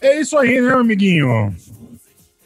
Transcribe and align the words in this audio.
É 0.00 0.20
isso 0.20 0.36
aí, 0.38 0.60
né, 0.60 0.72
amiguinho? 0.72 1.54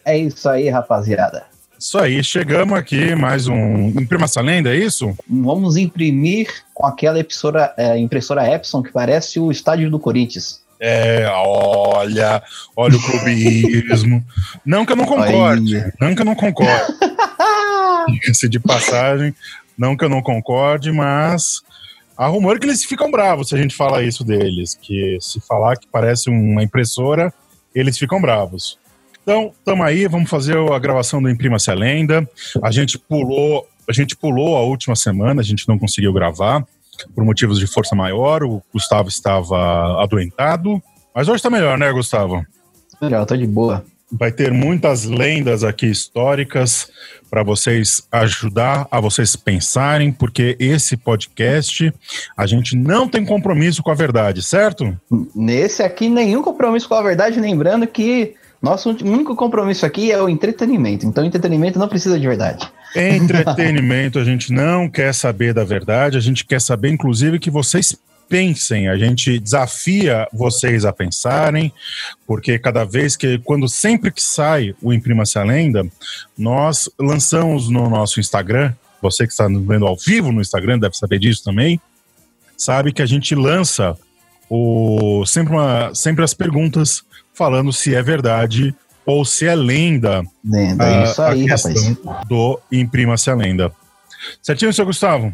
É 0.04 0.18
isso 0.18 0.48
aí, 0.48 0.68
rapaziada. 0.68 1.44
Isso 1.78 1.98
aí, 1.98 2.24
chegamos 2.24 2.78
aqui, 2.78 3.14
mais 3.14 3.46
um 3.46 3.88
Imprima 3.88 4.24
essa 4.24 4.40
lenda, 4.40 4.74
é 4.74 4.76
isso? 4.76 5.14
Vamos 5.28 5.76
imprimir 5.76 6.48
com 6.72 6.86
aquela 6.86 7.20
impressora, 7.20 7.74
é, 7.76 7.98
impressora 7.98 8.48
Epson 8.48 8.82
que 8.82 8.90
parece 8.90 9.38
o 9.38 9.50
estádio 9.50 9.90
do 9.90 9.98
Corinthians. 9.98 10.63
É, 10.86 11.26
olha, 11.30 12.42
olha 12.76 12.94
o 12.94 13.02
clubismo. 13.02 14.22
não 14.66 14.84
que 14.84 14.92
eu 14.92 14.96
não 14.96 15.06
concorde, 15.06 15.78
Aí. 15.78 15.92
não 15.98 16.14
que 16.14 16.20
eu 16.20 16.26
não 16.26 16.34
concorde. 16.34 16.92
Esse 18.28 18.46
de 18.50 18.60
passagem, 18.60 19.34
não 19.78 19.96
que 19.96 20.04
eu 20.04 20.10
não 20.10 20.20
concorde, 20.20 20.92
mas 20.92 21.62
há 22.18 22.26
rumor 22.26 22.58
que 22.58 22.66
eles 22.66 22.84
ficam 22.84 23.10
bravos 23.10 23.48
se 23.48 23.54
a 23.54 23.58
gente 23.58 23.74
fala 23.74 24.02
isso 24.02 24.22
deles, 24.22 24.74
que 24.74 25.16
se 25.22 25.40
falar 25.40 25.78
que 25.78 25.86
parece 25.90 26.28
uma 26.28 26.62
impressora, 26.62 27.32
eles 27.74 27.96
ficam 27.96 28.20
bravos. 28.20 28.78
Então, 29.22 29.54
estamos 29.58 29.86
aí, 29.86 30.06
vamos 30.06 30.28
fazer 30.28 30.54
a 30.70 30.78
gravação 30.78 31.22
do 31.22 31.30
Imprima-se 31.30 31.70
a 31.70 31.74
Lenda. 31.74 32.28
A 32.62 32.70
gente 32.70 32.98
pulou, 32.98 33.66
a 33.88 33.92
gente 33.94 34.14
pulou 34.14 34.54
a 34.54 34.60
última 34.60 34.94
semana, 34.94 35.40
a 35.40 35.44
gente 35.44 35.66
não 35.66 35.78
conseguiu 35.78 36.12
gravar 36.12 36.62
por 37.14 37.24
motivos 37.24 37.58
de 37.58 37.66
força 37.66 37.94
maior. 37.94 38.42
O 38.42 38.62
Gustavo 38.72 39.08
estava 39.08 40.02
adoentado, 40.02 40.82
mas 41.14 41.28
hoje 41.28 41.36
está 41.36 41.50
melhor, 41.50 41.78
né, 41.78 41.90
Gustavo? 41.92 42.44
Melhor, 43.00 43.24
tô 43.26 43.36
de 43.36 43.46
boa. 43.46 43.84
Vai 44.12 44.30
ter 44.30 44.52
muitas 44.52 45.04
lendas 45.04 45.64
aqui 45.64 45.86
históricas 45.86 46.88
para 47.30 47.42
vocês 47.42 48.06
ajudar 48.12 48.86
a 48.90 49.00
vocês 49.00 49.34
pensarem, 49.34 50.12
porque 50.12 50.56
esse 50.60 50.96
podcast 50.96 51.92
a 52.36 52.46
gente 52.46 52.76
não 52.76 53.08
tem 53.08 53.24
compromisso 53.24 53.82
com 53.82 53.90
a 53.90 53.94
verdade, 53.94 54.40
certo? 54.42 54.96
Nesse 55.34 55.82
aqui, 55.82 56.08
nenhum 56.08 56.42
compromisso 56.42 56.88
com 56.88 56.94
a 56.94 57.02
verdade, 57.02 57.40
lembrando 57.40 57.86
que 57.86 58.34
nosso 58.62 58.88
único 58.90 59.34
compromisso 59.34 59.84
aqui 59.84 60.10
é 60.12 60.22
o 60.22 60.28
entretenimento. 60.28 61.04
Então, 61.04 61.24
entretenimento 61.24 61.78
não 61.78 61.88
precisa 61.88 62.18
de 62.18 62.26
verdade. 62.26 62.70
Entretenimento, 62.94 64.18
a 64.18 64.24
gente 64.24 64.52
não 64.52 64.88
quer 64.88 65.12
saber 65.12 65.52
da 65.52 65.64
verdade, 65.64 66.16
a 66.16 66.20
gente 66.20 66.44
quer 66.44 66.60
saber, 66.60 66.90
inclusive, 66.90 67.38
que 67.38 67.50
vocês 67.50 67.96
pensem, 68.28 68.88
a 68.88 68.96
gente 68.96 69.38
desafia 69.38 70.26
vocês 70.32 70.84
a 70.84 70.92
pensarem, 70.92 71.72
porque 72.26 72.58
cada 72.58 72.84
vez 72.84 73.16
que, 73.16 73.38
quando 73.38 73.68
sempre 73.68 74.10
que 74.10 74.22
sai 74.22 74.74
o 74.80 74.92
Imprima-se 74.92 75.38
a 75.38 75.44
Lenda, 75.44 75.86
nós 76.36 76.88
lançamos 76.98 77.68
no 77.68 77.88
nosso 77.90 78.20
Instagram, 78.20 78.72
você 79.02 79.26
que 79.26 79.32
está 79.32 79.48
nos 79.48 79.66
vendo 79.66 79.86
ao 79.86 79.96
vivo 79.96 80.32
no 80.32 80.40
Instagram 80.40 80.78
deve 80.78 80.96
saber 80.96 81.18
disso 81.18 81.44
também, 81.44 81.80
sabe 82.56 82.92
que 82.92 83.02
a 83.02 83.06
gente 83.06 83.34
lança 83.34 83.96
o, 84.48 85.24
sempre, 85.26 85.52
uma, 85.52 85.94
sempre 85.94 86.24
as 86.24 86.32
perguntas 86.32 87.02
falando 87.32 87.72
se 87.72 87.94
é 87.94 88.02
verdade 88.02 88.74
ou 89.06 89.24
se 89.24 89.46
é 89.46 89.54
lenda 89.54 90.22
Lenda, 90.44 90.84
a- 90.84 90.88
é 90.88 91.04
isso 91.04 91.22
aí, 91.22 91.44
a 91.50 91.56
rapaz. 91.56 91.96
do 92.28 92.60
Imprima-se 92.72 93.30
a 93.30 93.34
Lenda. 93.34 93.72
Certinho, 94.42 94.72
seu 94.72 94.86
Gustavo? 94.86 95.32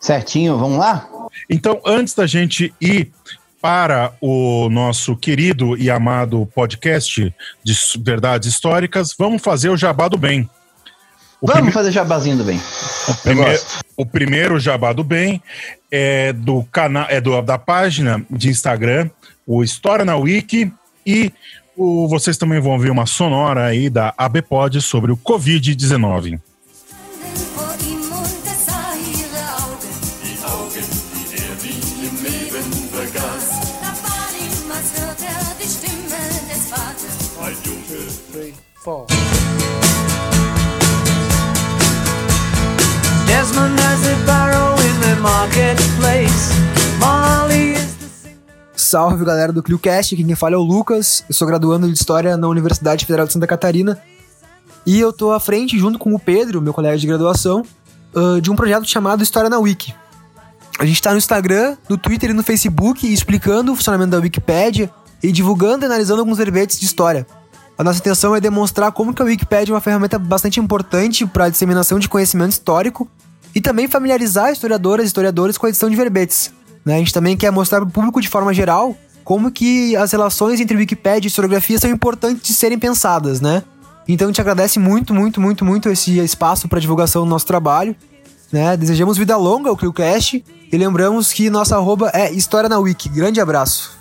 Certinho, 0.00 0.58
vamos 0.58 0.78
lá? 0.78 1.08
Então, 1.48 1.80
antes 1.86 2.14
da 2.14 2.26
gente 2.26 2.74
ir 2.80 3.12
para 3.60 4.12
o 4.20 4.68
nosso 4.70 5.16
querido 5.16 5.76
e 5.76 5.90
amado 5.90 6.46
podcast 6.54 7.34
de 7.64 7.74
verdades 8.00 8.48
históricas, 8.48 9.14
vamos 9.18 9.42
fazer 9.42 9.68
o 9.68 9.76
jabá 9.76 10.08
do 10.08 10.16
bem. 10.16 10.48
O, 11.40 11.46
vamos 11.46 11.60
prime- 11.60 11.72
fazer 11.72 11.92
jabazinho 11.92 12.36
do 12.38 12.44
bem. 12.44 12.60
Primeiro, 13.22 13.50
gosto. 13.50 13.78
o 13.96 14.04
primeiro 14.06 14.58
jabá 14.58 14.92
do 14.92 15.04
bem 15.04 15.40
é 15.90 16.32
do 16.32 16.64
canal, 16.64 17.06
é 17.08 17.20
do, 17.20 17.40
da 17.42 17.56
página 17.58 18.24
de 18.30 18.48
Instagram, 18.48 19.08
o 19.46 19.62
História 19.62 20.04
na 20.04 20.16
Wiki, 20.16 20.72
e 21.06 21.32
o, 21.78 22.08
vocês 22.08 22.36
também 22.36 22.60
vão 22.60 22.78
ver 22.78 22.90
uma 22.90 23.06
sonora 23.06 23.64
aí 23.64 23.88
da 23.88 24.12
ABPOD 24.18 24.82
sobre 24.82 25.12
o 25.12 25.16
Covid-19. 25.16 26.40
vor 27.54 27.74
ihm 27.86 28.02
und 28.12 28.46
er 28.46 28.58
sah 28.66 28.94
ihre 29.14 29.42
Augen. 29.62 29.94
Die 30.24 30.38
Augen, 30.44 30.88
die 31.14 31.38
er 31.48 31.54
nie 31.64 31.82
im 32.08 32.16
Leben 32.26 32.66
vergaß. 32.92 33.46
Da 33.80 33.92
war 34.04 34.30
ihm, 34.44 34.70
als 34.76 34.88
hört 34.98 35.22
er 35.22 35.42
die 35.60 35.68
Stimme 35.76 36.20
des 36.50 36.62
Vaters. 36.68 37.18
Ein 37.42 37.56
Junge, 37.64 38.00
Desmond 43.26 43.78
has 43.78 44.06
a 44.06 44.16
barrow 44.26 44.74
in 44.80 45.00
the 45.00 45.14
marketplace. 45.20 46.57
Salve 48.88 49.22
galera 49.22 49.52
do 49.52 49.62
ClioCast, 49.62 50.14
aqui 50.14 50.24
quem 50.24 50.34
fala 50.34 50.54
é 50.54 50.56
o 50.56 50.62
Lucas, 50.62 51.22
eu 51.28 51.34
sou 51.34 51.46
graduando 51.46 51.86
de 51.86 51.92
História 51.92 52.38
na 52.38 52.48
Universidade 52.48 53.04
Federal 53.04 53.26
de 53.26 53.34
Santa 53.34 53.46
Catarina 53.46 54.00
e 54.86 54.98
eu 54.98 55.12
tô 55.12 55.30
à 55.30 55.38
frente, 55.38 55.78
junto 55.78 55.98
com 55.98 56.14
o 56.14 56.18
Pedro, 56.18 56.62
meu 56.62 56.72
colega 56.72 56.96
de 56.96 57.06
graduação, 57.06 57.62
ah, 58.16 58.40
de 58.40 58.50
um 58.50 58.56
projeto 58.56 58.88
chamado 58.88 59.22
História 59.22 59.50
na 59.50 59.58
Wiki. 59.58 59.94
A 60.78 60.86
gente 60.86 61.02
tá 61.02 61.10
no 61.10 61.18
Instagram, 61.18 61.76
no 61.86 61.98
Twitter 61.98 62.30
e 62.30 62.32
no 62.32 62.42
Facebook 62.42 63.06
explicando 63.12 63.72
o 63.72 63.76
funcionamento 63.76 64.12
da 64.12 64.20
Wikipédia 64.20 64.90
e 65.22 65.30
divulgando 65.32 65.84
e 65.84 65.86
analisando 65.86 66.20
alguns 66.20 66.38
verbetes 66.38 66.80
de 66.80 66.86
história. 66.86 67.26
A 67.76 67.84
nossa 67.84 67.98
intenção 67.98 68.34
é 68.34 68.40
demonstrar 68.40 68.90
como 68.92 69.12
que 69.12 69.20
a 69.20 69.24
Wikipédia 69.26 69.70
é 69.70 69.74
uma 69.74 69.82
ferramenta 69.82 70.18
bastante 70.18 70.60
importante 70.60 71.26
para 71.26 71.44
a 71.44 71.50
disseminação 71.50 71.98
de 71.98 72.08
conhecimento 72.08 72.52
histórico 72.52 73.06
e 73.54 73.60
também 73.60 73.86
familiarizar 73.86 74.50
historiadoras 74.50 75.04
e 75.04 75.08
historiadores 75.08 75.58
com 75.58 75.66
a 75.66 75.68
edição 75.68 75.90
de 75.90 75.96
verbetes. 75.96 76.56
Né? 76.88 76.94
A 76.94 76.98
gente 76.98 77.12
também 77.12 77.36
quer 77.36 77.52
mostrar 77.52 77.80
para 77.80 77.88
o 77.88 77.92
público 77.92 78.18
de 78.18 78.28
forma 78.28 78.54
geral 78.54 78.96
como 79.22 79.52
que 79.52 79.94
as 79.94 80.10
relações 80.10 80.58
entre 80.58 80.74
Wikipédia 80.74 81.26
e 81.26 81.28
historiografia 81.28 81.78
são 81.78 81.90
importantes 81.90 82.42
de 82.42 82.54
serem 82.54 82.78
pensadas, 82.78 83.42
né? 83.42 83.62
Então 84.08 84.26
a 84.26 84.30
gente 84.30 84.40
agradece 84.40 84.78
muito, 84.78 85.12
muito, 85.12 85.38
muito, 85.38 85.66
muito 85.66 85.90
esse 85.90 86.18
espaço 86.18 86.66
para 86.66 86.80
divulgação 86.80 87.24
do 87.24 87.28
nosso 87.28 87.44
trabalho. 87.44 87.94
Né? 88.50 88.74
Desejamos 88.74 89.18
vida 89.18 89.36
longa 89.36 89.68
ao 89.68 89.76
ClioCast 89.76 90.42
e 90.72 90.76
lembramos 90.78 91.30
que 91.30 91.50
nossa 91.50 91.76
arroba 91.76 92.10
é 92.14 92.32
História 92.32 92.70
na 92.70 92.78
Wiki. 92.78 93.10
Grande 93.10 93.38
abraço. 93.38 93.97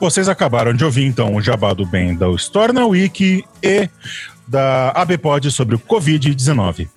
Vocês 0.00 0.28
acabaram 0.28 0.74
de 0.74 0.84
ouvir, 0.84 1.04
então, 1.04 1.36
o 1.36 1.40
jabá 1.40 1.72
do 1.72 1.86
bem 1.86 2.16
da 2.16 2.28
História 2.30 2.74
na 2.74 2.84
Wiki 2.84 3.44
e 3.62 3.88
da 4.44 4.90
ABPOD 4.90 5.52
sobre 5.52 5.76
o 5.76 5.78
Covid-19. 5.78 6.88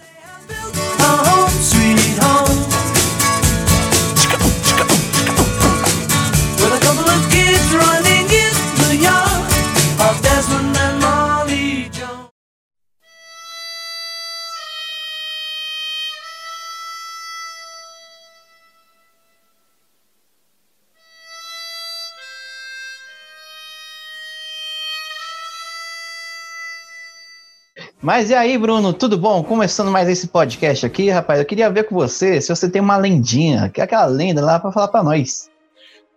Mas 28.01 28.29
e 28.29 28.35
aí, 28.35 28.57
Bruno, 28.57 28.93
tudo 28.93 29.17
bom? 29.17 29.43
Começando 29.43 29.89
mais 29.89 30.07
esse 30.07 30.27
podcast 30.27 30.85
aqui, 30.85 31.09
rapaz. 31.09 31.39
Eu 31.39 31.45
queria 31.45 31.69
ver 31.69 31.83
com 31.85 31.95
você 31.95 32.39
se 32.39 32.49
você 32.49 32.69
tem 32.69 32.81
uma 32.81 32.95
lendinha, 32.95 33.69
que 33.69 33.81
é 33.81 33.83
aquela 33.83 34.05
lenda 34.05 34.43
lá 34.43 34.59
para 34.59 34.71
falar 34.71 34.87
para 34.87 35.03
nós. 35.03 35.49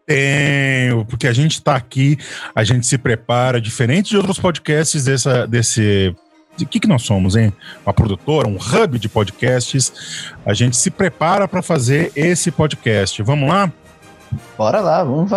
Tenho, 0.07 1.07
porque 1.07 1.27
a 1.27 1.33
gente 1.33 1.53
está 1.53 1.77
aqui, 1.77 2.19
a 2.55 2.65
gente 2.65 2.87
se 2.87 2.99
prepara, 2.99 3.61
diferente 3.61 4.11
de 4.11 4.17
outros 4.17 4.39
podcasts 4.39 5.05
dessa, 5.05 5.47
desse. 5.47 6.15
O 6.61 6.67
que, 6.67 6.81
que 6.81 6.89
nós 6.89 7.03
somos, 7.03 7.35
hein? 7.35 7.53
Uma 7.87 7.95
produtora, 7.95 8.47
um 8.47 8.57
hub 8.57 8.99
de 8.99 9.09
podcasts. 9.09 10.31
A 10.45 10.53
gente 10.53 10.77
se 10.77 10.91
prepara 10.91 11.49
para 11.49 11.63
fazer 11.63 12.13
esse 12.15 12.51
podcast. 12.51 13.23
Vamos 13.23 13.49
lá? 13.49 13.73
Bora 14.59 14.81
lá, 14.81 15.03
vamos. 15.03 15.31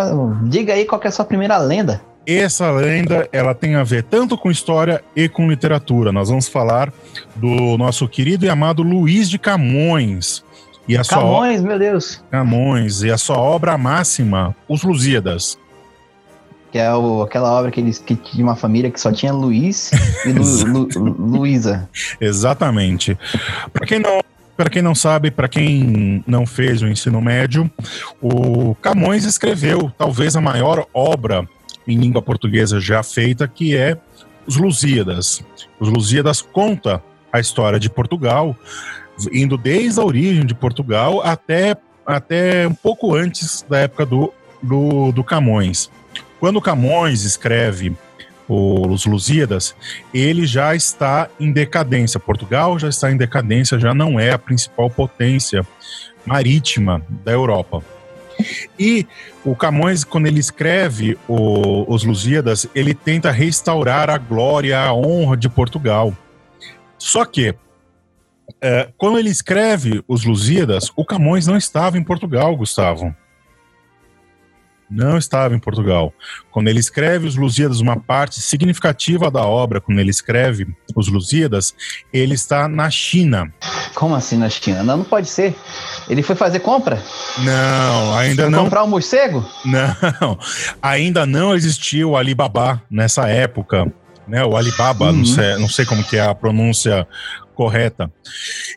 Diga 0.50 0.74
aí 0.74 0.84
qual 0.84 1.00
é 1.02 1.08
a 1.08 1.10
sua 1.10 1.24
primeira 1.24 1.56
lenda. 1.56 2.02
Essa 2.26 2.70
lenda, 2.70 3.28
ela 3.30 3.54
tem 3.54 3.74
a 3.74 3.84
ver 3.84 4.02
tanto 4.02 4.36
com 4.38 4.50
história 4.50 5.04
e 5.14 5.28
com 5.28 5.48
literatura. 5.48 6.10
Nós 6.10 6.30
vamos 6.30 6.48
falar 6.48 6.92
do 7.36 7.76
nosso 7.76 8.08
querido 8.08 8.46
e 8.46 8.48
amado 8.48 8.82
Luiz 8.82 9.28
de 9.28 9.38
Camões. 9.38 10.42
E 10.88 10.96
a 10.96 11.02
Camões, 11.02 11.60
sua... 11.60 11.68
meu 11.68 11.78
Deus. 11.78 12.24
Camões, 12.30 13.02
e 13.02 13.10
a 13.10 13.18
sua 13.18 13.36
obra 13.36 13.76
máxima, 13.76 14.56
Os 14.68 14.82
Lusíadas. 14.82 15.58
Que 16.72 16.78
é 16.78 16.92
o, 16.94 17.22
aquela 17.22 17.52
obra 17.52 17.70
que 17.70 17.80
eles 17.80 17.98
que 17.98 18.16
tinha 18.16 18.44
uma 18.44 18.56
família 18.56 18.90
que 18.90 19.00
só 19.00 19.12
tinha 19.12 19.32
Luiz 19.32 19.90
e 20.24 20.32
Lu, 20.32 20.88
Lu, 20.96 21.16
Luísa. 21.38 21.88
Exatamente. 22.20 23.18
Para 23.72 23.86
quem 23.86 23.98
não 23.98 24.20
para 24.56 24.70
quem 24.70 24.82
não 24.82 24.94
sabe, 24.94 25.32
para 25.32 25.48
quem 25.48 26.22
não 26.28 26.46
fez 26.46 26.80
o 26.80 26.86
ensino 26.86 27.20
médio, 27.20 27.68
o 28.22 28.76
Camões 28.76 29.24
escreveu 29.24 29.92
talvez 29.98 30.36
a 30.36 30.40
maior 30.40 30.86
obra 30.94 31.44
em 31.86 31.98
língua 31.98 32.22
portuguesa 32.22 32.80
já 32.80 33.02
feita, 33.02 33.46
que 33.46 33.76
é 33.76 33.96
Os 34.46 34.56
Lusíadas. 34.56 35.44
Os 35.78 35.88
Lusíadas 35.88 36.40
conta 36.40 37.02
a 37.32 37.40
história 37.40 37.78
de 37.78 37.90
Portugal, 37.90 38.56
indo 39.32 39.56
desde 39.56 40.00
a 40.00 40.04
origem 40.04 40.46
de 40.46 40.54
Portugal 40.54 41.20
até, 41.24 41.76
até 42.06 42.66
um 42.66 42.74
pouco 42.74 43.14
antes 43.14 43.64
da 43.68 43.78
época 43.78 44.06
do, 44.06 44.32
do, 44.62 45.12
do 45.12 45.24
Camões. 45.24 45.90
Quando 46.38 46.60
Camões 46.60 47.24
escreve 47.24 47.96
os 48.48 49.06
Lusíadas, 49.06 49.74
ele 50.12 50.46
já 50.46 50.74
está 50.74 51.28
em 51.40 51.50
decadência. 51.50 52.20
Portugal 52.20 52.78
já 52.78 52.88
está 52.88 53.10
em 53.10 53.16
decadência, 53.16 53.78
já 53.78 53.94
não 53.94 54.20
é 54.20 54.32
a 54.32 54.38
principal 54.38 54.90
potência 54.90 55.66
marítima 56.26 57.02
da 57.24 57.32
Europa. 57.32 57.82
E 58.78 59.06
o 59.44 59.54
Camões, 59.54 60.04
quando 60.04 60.26
ele 60.26 60.40
escreve 60.40 61.16
o, 61.28 61.92
os 61.92 62.04
Lusíadas, 62.04 62.66
ele 62.74 62.94
tenta 62.94 63.30
restaurar 63.30 64.10
a 64.10 64.18
glória, 64.18 64.80
a 64.80 64.92
honra 64.92 65.36
de 65.36 65.48
Portugal. 65.48 66.16
Só 66.98 67.24
que, 67.24 67.54
é, 68.60 68.88
quando 68.96 69.18
ele 69.18 69.30
escreve 69.30 70.02
os 70.08 70.24
Lusíadas, 70.24 70.90
o 70.96 71.04
Camões 71.04 71.46
não 71.46 71.56
estava 71.56 71.98
em 71.98 72.02
Portugal, 72.02 72.56
Gustavo 72.56 73.14
não 74.90 75.16
estava 75.16 75.54
em 75.54 75.58
Portugal. 75.58 76.12
Quando 76.50 76.68
ele 76.68 76.78
escreve 76.78 77.26
os 77.26 77.36
Lusíadas, 77.36 77.80
uma 77.80 77.98
parte 77.98 78.40
significativa 78.40 79.30
da 79.30 79.42
obra, 79.42 79.80
quando 79.80 79.98
ele 79.98 80.10
escreve 80.10 80.66
os 80.94 81.08
Lusíadas, 81.08 81.74
ele 82.12 82.34
está 82.34 82.68
na 82.68 82.90
China. 82.90 83.52
Como 83.94 84.14
assim 84.14 84.36
na 84.36 84.48
China? 84.48 84.82
Não, 84.82 84.98
não 84.98 85.04
pode 85.04 85.28
ser. 85.28 85.54
Ele 86.08 86.22
foi 86.22 86.36
fazer 86.36 86.60
compra? 86.60 87.02
Não, 87.38 88.16
ainda 88.16 88.42
foi 88.42 88.50
não. 88.50 88.64
Comprar 88.64 88.84
um 88.84 88.88
morcego? 88.88 89.48
Não, 89.64 90.38
ainda 90.80 91.26
não 91.26 91.54
existia 91.54 92.06
o 92.06 92.16
Alibaba 92.16 92.82
nessa 92.90 93.28
época. 93.28 93.92
Né, 94.26 94.42
o 94.42 94.56
Alibaba, 94.56 95.06
uhum. 95.06 95.18
não, 95.18 95.24
sei, 95.26 95.56
não 95.58 95.68
sei 95.68 95.84
como 95.84 96.02
que 96.02 96.16
é 96.16 96.22
a 96.22 96.34
pronúncia 96.34 97.06
correta. 97.54 98.10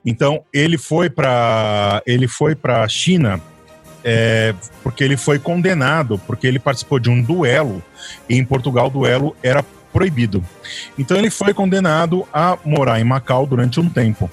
Então 0.06 0.44
ele 0.54 0.78
foi 0.78 1.10
para 1.10 2.02
ele 2.06 2.28
foi 2.28 2.54
para 2.54 2.84
a 2.84 2.88
China 2.88 3.42
é, 4.04 4.54
porque 4.84 5.04
ele 5.04 5.18
foi 5.18 5.40
condenado, 5.40 6.20
porque 6.26 6.48
ele 6.48 6.60
participou 6.60 7.00
de 7.00 7.10
um 7.10 7.22
duelo, 7.22 7.84
e 8.30 8.36
em 8.36 8.46
Portugal 8.46 8.88
o 8.88 8.90
duelo 8.90 9.36
era 9.42 9.64
proibido. 9.92 10.44
Então 10.98 11.18
ele 11.18 11.30
foi 11.30 11.54
condenado 11.54 12.28
a 12.34 12.58
morar 12.64 13.00
em 13.00 13.04
Macau 13.04 13.46
durante 13.46 13.80
um 13.80 13.90
tempo. 13.90 14.30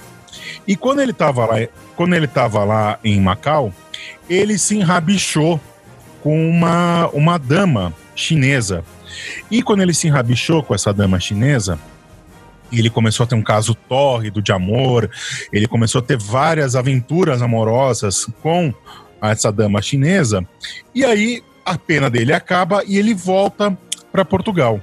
E 0.67 0.77
quando 0.77 1.01
ele 1.01 1.13
estava 1.13 1.47
lá, 1.47 1.57
quando 1.97 2.15
ele 2.15 2.27
estava 2.27 2.65
lá 2.65 2.99
em 3.05 3.21
Macau, 3.21 3.73
ele 4.29 4.59
se 4.59 4.77
enrabichou 4.77 5.61
com 6.23 6.49
uma, 6.49 7.09
uma 7.13 7.39
dama 7.39 7.95
chinesa. 8.15 8.85
E 9.51 9.63
quando 9.63 9.83
ele 9.83 9.95
se 9.95 10.07
enrabichou 10.07 10.63
com 10.63 10.75
essa 10.75 10.93
dama 10.93 11.21
chinesa, 11.21 11.79
ele 12.73 12.91
começou 12.91 13.25
a 13.25 13.27
ter 13.27 13.35
um 13.35 13.43
caso 13.43 13.75
tórrido 13.75 14.43
de 14.43 14.53
amor, 14.53 15.11
ele 15.53 15.67
começou 15.67 16.01
a 16.01 16.03
ter 16.03 16.19
várias 16.19 16.75
aventuras 16.75 17.43
amorosas 17.43 18.27
com 18.43 18.73
a 19.21 19.31
essa 19.31 19.51
dama 19.51 19.81
chinesa. 19.83 20.47
E 20.95 21.05
aí 21.05 21.43
a 21.65 21.79
pena 21.79 22.11
dele 22.11 22.33
acaba 22.33 22.83
e 22.87 22.99
ele 22.99 23.15
volta 23.15 23.77
para 24.13 24.25
Portugal. 24.25 24.81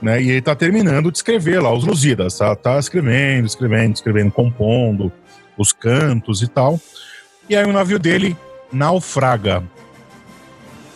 Né? 0.00 0.22
E 0.22 0.28
ele 0.28 0.38
está 0.38 0.54
terminando 0.54 1.10
de 1.10 1.18
escrever 1.18 1.60
lá 1.60 1.72
os 1.72 1.84
Lusíadas, 1.84 2.36
tá? 2.36 2.54
tá 2.54 2.78
escrevendo, 2.78 3.46
escrevendo, 3.46 3.94
escrevendo, 3.94 4.30
compondo 4.30 5.12
os 5.56 5.72
cantos 5.72 6.42
e 6.42 6.48
tal. 6.48 6.80
E 7.48 7.56
aí 7.56 7.64
o 7.64 7.72
navio 7.72 7.98
dele 7.98 8.36
naufraga. 8.72 9.62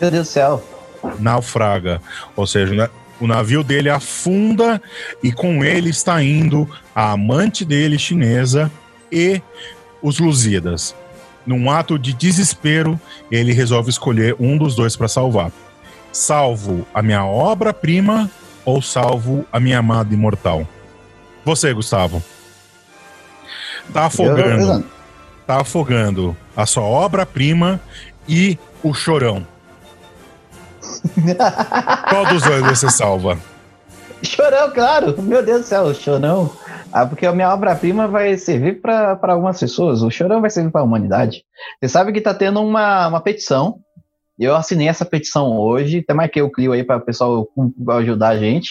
Meu 0.00 0.10
Deus 0.10 0.28
do 0.28 0.30
céu. 0.30 0.64
Naufraga. 1.18 2.00
Ou 2.34 2.46
seja, 2.46 2.74
né? 2.74 2.88
o 3.20 3.26
navio 3.26 3.62
dele 3.62 3.88
afunda 3.88 4.80
e 5.22 5.32
com 5.32 5.64
ele 5.64 5.90
está 5.90 6.22
indo 6.22 6.68
a 6.94 7.12
amante 7.12 7.64
dele 7.64 7.98
chinesa 7.98 8.70
e 9.10 9.40
os 10.02 10.18
Lusíadas. 10.18 10.94
Num 11.46 11.70
ato 11.70 11.98
de 11.98 12.12
desespero, 12.12 13.00
ele 13.30 13.52
resolve 13.52 13.88
escolher 13.88 14.34
um 14.38 14.58
dos 14.58 14.74
dois 14.74 14.96
para 14.96 15.06
salvar. 15.06 15.52
Salvo 16.10 16.86
a 16.92 17.02
minha 17.02 17.24
obra-prima 17.24 18.30
ou 18.64 18.82
salvo 18.82 19.46
a 19.52 19.60
minha 19.60 19.78
amada 19.78 20.12
imortal? 20.12 20.66
Você, 21.44 21.72
Gustavo. 21.72 22.22
Tá 23.92 24.06
afogando. 24.06 24.84
Tá 25.46 25.60
afogando 25.60 26.36
a 26.56 26.66
sua 26.66 26.82
obra-prima 26.82 27.80
e 28.28 28.58
o 28.82 28.92
chorão. 28.92 29.46
Qual 32.10 32.26
dos 32.26 32.42
dois 32.42 32.62
você 32.62 32.90
salva? 32.90 33.38
Chorão, 34.22 34.70
claro. 34.72 35.22
Meu 35.22 35.44
Deus 35.44 35.62
do 35.62 35.66
céu, 35.66 35.94
chorão. 35.94 36.50
Ah, 36.96 37.04
porque 37.04 37.26
a 37.26 37.32
minha 37.32 37.52
obra-prima 37.52 38.08
vai 38.08 38.38
servir 38.38 38.80
para 38.80 39.18
algumas 39.24 39.60
pessoas, 39.60 40.00
o 40.00 40.10
Chorão 40.10 40.40
vai 40.40 40.48
servir 40.48 40.70
para 40.70 40.80
a 40.80 40.84
humanidade. 40.84 41.44
Você 41.78 41.90
sabe 41.90 42.10
que 42.10 42.16
está 42.20 42.32
tendo 42.32 42.62
uma, 42.62 43.08
uma 43.08 43.20
petição, 43.20 43.80
eu 44.38 44.56
assinei 44.56 44.88
essa 44.88 45.04
petição 45.04 45.58
hoje, 45.58 45.98
até 45.98 46.14
marquei 46.14 46.40
o 46.40 46.50
Clio 46.50 46.72
aí 46.72 46.82
para 46.82 46.96
o 46.96 47.04
pessoal 47.04 47.46
ajudar 47.98 48.28
a 48.28 48.38
gente, 48.38 48.70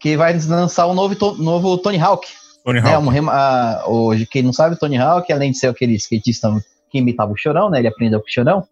que 0.00 0.16
vai 0.16 0.36
lançar 0.48 0.88
um 0.88 0.94
novo, 0.94 1.14
novo 1.36 1.78
Tony 1.78 2.00
Hawk. 2.00 2.26
Tony 2.64 2.80
né, 2.80 2.92
Hawk. 2.92 3.20
Um, 3.20 3.30
a, 3.30 3.84
hoje, 3.86 4.26
quem 4.26 4.42
não 4.42 4.52
sabe, 4.52 4.76
Tony 4.76 4.98
Hawk, 4.98 5.32
além 5.32 5.52
de 5.52 5.58
ser 5.58 5.68
aquele 5.68 5.94
skatista 5.94 6.52
que 6.90 6.98
imitava 6.98 7.30
o 7.30 7.38
Chorão, 7.38 7.70
né, 7.70 7.78
ele 7.78 7.86
aprendeu 7.86 8.18
com 8.18 8.26
o 8.26 8.32
Chorão, 8.32 8.64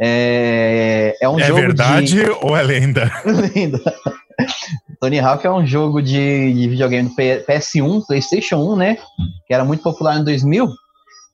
é, 0.00 1.16
é 1.20 1.28
um 1.28 1.40
é 1.40 1.44
jogo 1.44 1.60
verdade 1.60 2.06
de... 2.06 2.30
ou 2.40 2.56
é 2.56 2.62
lenda? 2.62 3.10
lenda. 3.26 3.80
Tony 5.02 5.18
Hawk 5.18 5.44
é 5.44 5.50
um 5.50 5.66
jogo 5.66 6.00
de, 6.00 6.54
de 6.54 6.68
videogame 6.68 7.08
do 7.08 7.14
PS1, 7.16 8.06
PlayStation 8.06 8.58
1, 8.58 8.76
né? 8.76 8.98
Que 9.48 9.52
era 9.52 9.64
muito 9.64 9.82
popular 9.82 10.16
em 10.16 10.22
2000. 10.22 10.68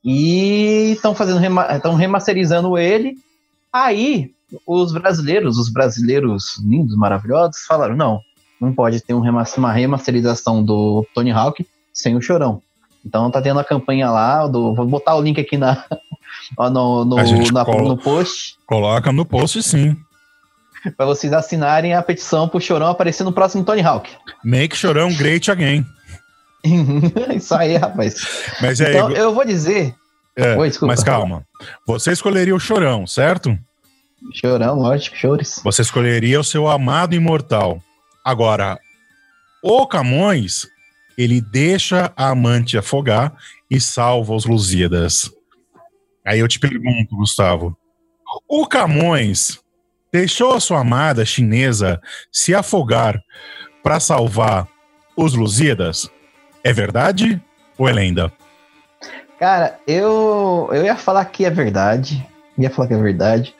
E 0.03 0.93
estão 0.93 1.13
fazendo 1.13 1.39
estão 1.75 1.93
remasterizando 1.93 2.79
ele. 2.79 3.13
Aí 3.71 4.31
os 4.65 4.91
brasileiros, 4.91 5.59
os 5.59 5.71
brasileiros 5.71 6.57
lindos, 6.65 6.97
maravilhosos, 6.97 7.61
falaram: 7.67 7.95
não, 7.95 8.19
não 8.59 8.73
pode 8.73 9.01
ter 9.01 9.13
um 9.13 9.19
remaster, 9.19 9.59
uma 9.59 9.71
remasterização 9.71 10.63
do 10.63 11.05
Tony 11.13 11.29
Hawk 11.29 11.63
sem 11.93 12.15
o 12.15 12.21
Chorão. 12.23 12.63
Então 13.05 13.29
tá 13.29 13.39
tendo 13.39 13.59
a 13.59 13.63
campanha 13.63 14.09
lá, 14.09 14.47
do, 14.47 14.73
vou 14.73 14.87
botar 14.87 15.15
o 15.15 15.21
link 15.21 15.39
aqui 15.39 15.57
na, 15.57 15.85
no, 16.57 17.05
no, 17.05 17.17
na, 17.17 17.63
no 17.63 17.97
post. 17.97 18.55
Coloca 18.65 19.11
no 19.11 19.25
post 19.25 19.61
sim 19.61 19.95
para 20.95 21.05
vocês 21.05 21.33
assinarem 21.33 21.93
a 21.93 22.01
petição 22.01 22.47
pro 22.47 22.61
Chorão 22.61 22.87
aparecer 22.87 23.23
no 23.23 23.31
próximo 23.31 23.63
Tony 23.63 23.81
Hawk. 23.81 24.09
Make 24.43 24.75
Chorão 24.75 25.13
great 25.13 25.49
again. 25.49 25.85
Isso 27.35 27.55
aí, 27.55 27.77
rapaz. 27.77 28.15
Mas 28.61 28.79
então, 28.79 29.07
aí, 29.07 29.15
eu 29.15 29.33
vou 29.33 29.45
dizer. 29.45 29.95
É, 30.35 30.55
Oi, 30.55 30.69
desculpa. 30.69 30.93
Mas 30.93 31.03
calma. 31.03 31.45
Você 31.85 32.11
escolheria 32.11 32.55
o 32.55 32.59
Chorão, 32.59 33.05
certo? 33.05 33.57
Chorão, 34.33 34.75
lógico, 34.75 35.15
chores. 35.15 35.61
Você 35.63 35.81
escolheria 35.81 36.39
o 36.39 36.43
seu 36.43 36.67
amado 36.67 37.15
imortal. 37.15 37.81
Agora, 38.23 38.77
o 39.63 39.87
Camões, 39.87 40.67
ele 41.17 41.41
deixa 41.41 42.11
a 42.15 42.29
amante 42.29 42.77
afogar 42.77 43.33
e 43.69 43.79
salva 43.79 44.33
os 44.33 44.45
Lusíadas. 44.45 45.31
Aí 46.25 46.39
eu 46.39 46.47
te 46.47 46.59
pergunto, 46.59 47.15
Gustavo. 47.15 47.77
O 48.47 48.67
Camões 48.67 49.59
deixou 50.11 50.53
a 50.53 50.59
sua 50.59 50.79
amada 50.79 51.25
chinesa 51.25 52.01
se 52.31 52.53
afogar 52.53 53.21
para 53.83 53.99
salvar 53.99 54.67
os 55.15 55.33
Lusíadas? 55.33 56.09
É 56.63 56.73
verdade 56.73 57.41
ou 57.77 57.87
é 57.87 57.93
lenda? 57.93 58.31
Cara, 59.39 59.79
eu, 59.87 60.69
eu 60.71 60.83
ia 60.83 60.95
falar 60.95 61.23
que 61.25 61.45
é 61.45 61.49
verdade. 61.49 62.25
Ia 62.57 62.69
falar 62.69 62.89
que 62.89 62.93
é 62.93 62.97
verdade. 62.97 63.55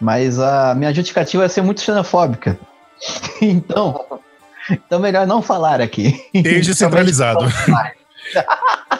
Mas 0.00 0.40
a 0.40 0.74
minha 0.74 0.92
justificativa 0.92 1.44
ia 1.44 1.48
ser 1.48 1.62
muito 1.62 1.80
xenofóbica. 1.80 2.58
então, 3.40 4.20
então 4.68 4.98
melhor 4.98 5.26
não 5.26 5.40
falar 5.40 5.80
aqui. 5.80 6.20
Desde 6.34 6.74
centralizado. 6.74 7.46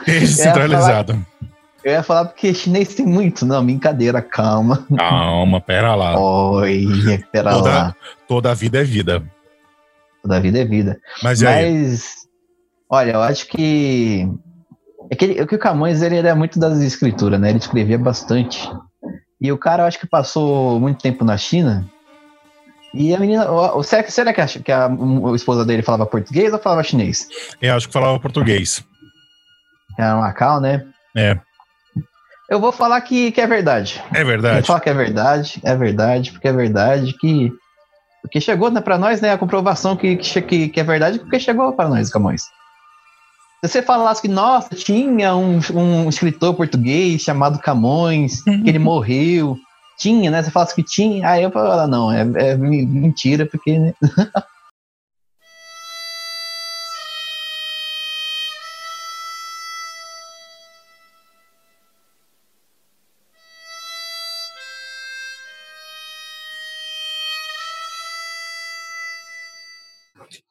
Desde 0.06 0.28
centralizado. 0.40 1.26
Eu 1.84 1.92
ia 1.92 2.02
falar 2.02 2.26
porque 2.26 2.54
chinês 2.54 2.94
tem 2.94 3.04
muito. 3.06 3.44
Não, 3.44 3.64
brincadeira, 3.64 4.22
calma. 4.22 4.86
Calma, 4.96 5.60
pera 5.60 5.94
lá. 5.94 6.16
Oi, 6.18 6.86
pera 7.32 7.50
toda, 7.50 7.70
lá. 7.70 7.96
Toda 8.28 8.54
vida 8.54 8.80
é 8.80 8.84
vida. 8.84 9.22
Toda 10.22 10.40
vida 10.40 10.60
é 10.60 10.64
vida. 10.64 11.00
Mas? 11.22 11.42
Mas, 11.42 12.14
olha, 12.88 13.12
eu 13.12 13.22
acho 13.22 13.46
que. 13.48 14.28
É 15.10 15.16
que, 15.16 15.24
ele, 15.24 15.46
que 15.46 15.54
o 15.56 15.58
Camões 15.58 16.00
ele 16.02 16.16
era 16.16 16.34
muito 16.34 16.58
das 16.60 16.80
escrituras, 16.80 17.40
né? 17.40 17.50
Ele 17.50 17.58
escrevia 17.58 17.98
bastante. 17.98 18.70
E 19.40 19.50
o 19.50 19.58
cara, 19.58 19.82
eu 19.82 19.86
acho 19.88 19.98
que 19.98 20.06
passou 20.06 20.78
muito 20.78 21.02
tempo 21.02 21.24
na 21.24 21.36
China. 21.36 21.84
E 22.94 23.12
a 23.14 23.18
menina. 23.18 23.50
o- 23.50 23.82
Será, 23.82 24.02
que- 24.04 24.12
será 24.12 24.32
que, 24.32 24.40
a, 24.40 24.46
que 24.46 24.70
a, 24.70 24.86
a 24.86 25.34
esposa 25.34 25.64
dele 25.64 25.82
falava 25.82 26.06
português 26.06 26.52
ou 26.52 26.58
falava 26.60 26.84
chinês? 26.84 27.26
Eu 27.60 27.74
acho 27.74 27.88
que 27.88 27.92
falava 27.92 28.20
português. 28.20 28.84
Era 29.98 30.16
Macau, 30.16 30.60
né? 30.60 30.86
É. 31.16 31.38
Eu 32.52 32.60
vou 32.60 32.70
falar 32.70 33.00
que, 33.00 33.32
que 33.32 33.40
é 33.40 33.46
verdade. 33.46 34.04
É 34.12 34.18
Vou 34.18 34.26
verdade. 34.26 34.66
falar 34.66 34.80
que 34.80 34.90
é 34.90 34.92
verdade, 34.92 35.58
é 35.64 35.74
verdade, 35.74 36.32
porque 36.32 36.48
é 36.48 36.52
verdade 36.52 37.14
que. 37.14 37.50
Porque 38.20 38.42
chegou 38.42 38.70
né, 38.70 38.78
para 38.82 38.98
nós, 38.98 39.22
né, 39.22 39.32
a 39.32 39.38
comprovação 39.38 39.96
que, 39.96 40.16
que, 40.16 40.68
que, 40.68 40.80
é 40.80 40.84
verdade, 40.84 41.18
porque 41.18 41.40
chegou 41.40 41.72
para 41.72 41.88
nós, 41.88 42.10
Camões. 42.10 42.42
Se 43.64 43.70
você 43.70 43.80
falasse 43.82 44.20
que, 44.20 44.28
nossa, 44.28 44.74
tinha 44.74 45.34
um, 45.34 45.60
um 45.74 46.10
escritor 46.10 46.52
português 46.52 47.22
chamado 47.22 47.58
Camões, 47.58 48.42
que 48.42 48.68
ele 48.68 48.78
morreu, 48.78 49.56
tinha, 49.98 50.30
né? 50.30 50.42
Você 50.42 50.50
falasse 50.50 50.74
que 50.74 50.82
tinha, 50.82 51.26
aí 51.26 51.42
eu 51.42 51.50
falo, 51.50 51.86
não, 51.86 52.12
é, 52.12 52.20
é 52.20 52.54
mentira, 52.54 53.46
porque. 53.46 53.78
né? 53.78 53.94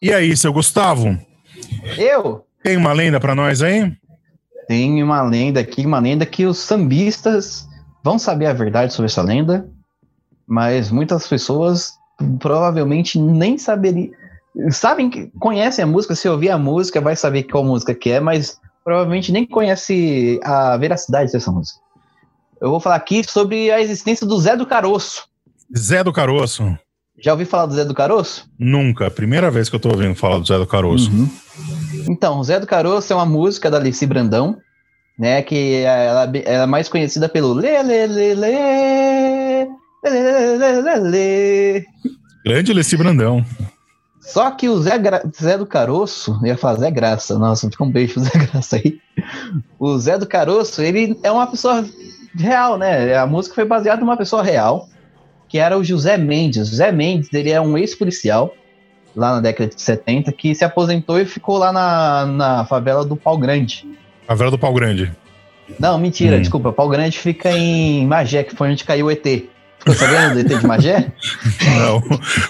E 0.01 0.11
aí, 0.11 0.35
seu 0.35 0.51
Gustavo? 0.51 1.15
Eu 1.97 2.43
Tem 2.63 2.75
uma 2.75 2.91
lenda 2.91 3.19
pra 3.19 3.35
nós 3.35 3.61
aí? 3.61 3.95
tenho 4.67 5.03
uma 5.05 5.21
lenda 5.21 5.59
aqui, 5.59 5.85
uma 5.85 5.99
lenda 5.99 6.25
que 6.25 6.45
os 6.45 6.57
sambistas 6.57 7.67
vão 8.01 8.17
saber 8.17 8.45
a 8.45 8.53
verdade 8.53 8.93
sobre 8.93 9.07
essa 9.11 9.21
lenda, 9.21 9.69
mas 10.47 10.89
muitas 10.89 11.27
pessoas 11.27 11.91
provavelmente 12.39 13.19
nem 13.19 13.57
saberiam. 13.57 14.11
Sabem 14.71 15.09
que 15.09 15.27
conhecem 15.39 15.83
a 15.83 15.87
música, 15.87 16.15
se 16.15 16.29
ouvir 16.29 16.51
a 16.51 16.57
música, 16.57 17.01
vai 17.01 17.17
saber 17.17 17.43
qual 17.43 17.65
música 17.65 17.93
que 17.93 18.11
é, 18.11 18.21
mas 18.21 18.61
provavelmente 18.81 19.31
nem 19.31 19.45
conhece 19.45 20.39
a 20.41 20.77
veracidade 20.77 21.33
dessa 21.33 21.51
música. 21.51 21.79
Eu 22.61 22.69
vou 22.69 22.79
falar 22.79 22.95
aqui 22.95 23.23
sobre 23.23 23.71
a 23.71 23.81
existência 23.81 24.25
do 24.25 24.39
Zé 24.39 24.55
do 24.55 24.65
Caroço. 24.65 25.27
Zé 25.77 26.01
do 26.01 26.13
Caroço? 26.13 26.77
Já 27.21 27.33
ouvi 27.33 27.45
falar 27.45 27.67
do 27.67 27.75
Zé 27.75 27.85
do 27.85 27.93
Caroço? 27.93 28.49
Nunca. 28.57 29.11
Primeira 29.11 29.51
vez 29.51 29.69
que 29.69 29.75
eu 29.75 29.79
tô 29.79 29.89
ouvindo 29.89 30.15
falar 30.15 30.39
do 30.39 30.47
Zé 30.47 30.57
do 30.57 30.65
Caroço. 30.65 31.11
Uhum. 31.11 31.29
Então, 32.09 32.43
Zé 32.43 32.59
do 32.59 32.65
Caroço 32.65 33.13
é 33.13 33.15
uma 33.15 33.27
música 33.27 33.69
da 33.69 33.77
Alice 33.77 34.03
Brandão, 34.07 34.57
né? 35.17 35.43
Que 35.43 35.83
ela, 35.83 36.23
ela 36.23 36.63
é 36.63 36.65
mais 36.65 36.89
conhecida 36.89 37.29
pelo 37.29 37.53
lê, 37.53 37.83
lê, 37.83 38.07
lê, 38.07 38.33
lê, 38.33 39.67
lê, 40.03 40.57
lê, 40.57 40.81
lê, 40.81 40.95
lê. 40.95 41.85
Grande 42.43 42.71
Alice 42.71 42.97
Brandão. 42.97 43.45
Só 44.19 44.49
que 44.49 44.67
o 44.67 44.79
Zé, 44.81 44.97
Gra... 44.97 45.21
Zé 45.39 45.59
do 45.59 45.65
Caroço, 45.67 46.39
ia 46.43 46.57
falar 46.57 46.79
Zé 46.79 46.89
Graça, 46.89 47.37
nossa, 47.37 47.69
fica 47.69 47.83
um 47.83 47.91
beijo 47.91 48.13
pro 48.13 48.23
Zé 48.23 48.31
Graça 48.47 48.77
aí. 48.77 48.97
O 49.79 49.95
Zé 49.99 50.17
do 50.17 50.25
Caroço, 50.25 50.81
ele 50.81 51.19
é 51.21 51.31
uma 51.31 51.45
pessoa 51.45 51.85
real, 52.35 52.79
né? 52.79 53.15
A 53.15 53.27
música 53.27 53.53
foi 53.53 53.65
baseada 53.65 54.01
numa 54.01 54.17
pessoa 54.17 54.41
real 54.41 54.87
que 55.51 55.59
era 55.59 55.77
o 55.77 55.83
José 55.83 56.17
Mendes. 56.17 56.69
O 56.69 56.71
José 56.71 56.93
Mendes, 56.93 57.31
ele 57.33 57.51
é 57.51 57.59
um 57.59 57.77
ex-policial, 57.77 58.55
lá 59.13 59.35
na 59.35 59.41
década 59.41 59.69
de 59.69 59.81
70, 59.81 60.31
que 60.31 60.55
se 60.55 60.63
aposentou 60.63 61.19
e 61.19 61.25
ficou 61.25 61.57
lá 61.57 61.73
na, 61.73 62.25
na 62.25 62.65
favela 62.65 63.03
do 63.03 63.17
Pau 63.17 63.37
Grande. 63.37 63.85
A 64.25 64.33
Vera 64.33 64.49
do 64.49 64.57
Pau 64.57 64.73
Grande. 64.73 65.11
Não, 65.77 65.99
mentira, 65.99 66.37
Hum. 66.37 66.39
desculpa. 66.39 66.71
Pau 66.71 66.87
Grande 66.87 67.19
fica 67.19 67.51
em 67.51 68.07
Magé, 68.07 68.43
que 68.43 68.55
foi 68.55 68.71
onde 68.71 68.85
caiu 68.85 69.07
o 69.07 69.11
ET. 69.11 69.25
Ficou 69.79 69.93
sabendo 69.93 70.35
do 70.35 70.39
ET 70.39 70.59
de 70.59 70.65
Magé? 70.65 71.11
Não. 71.77 72.01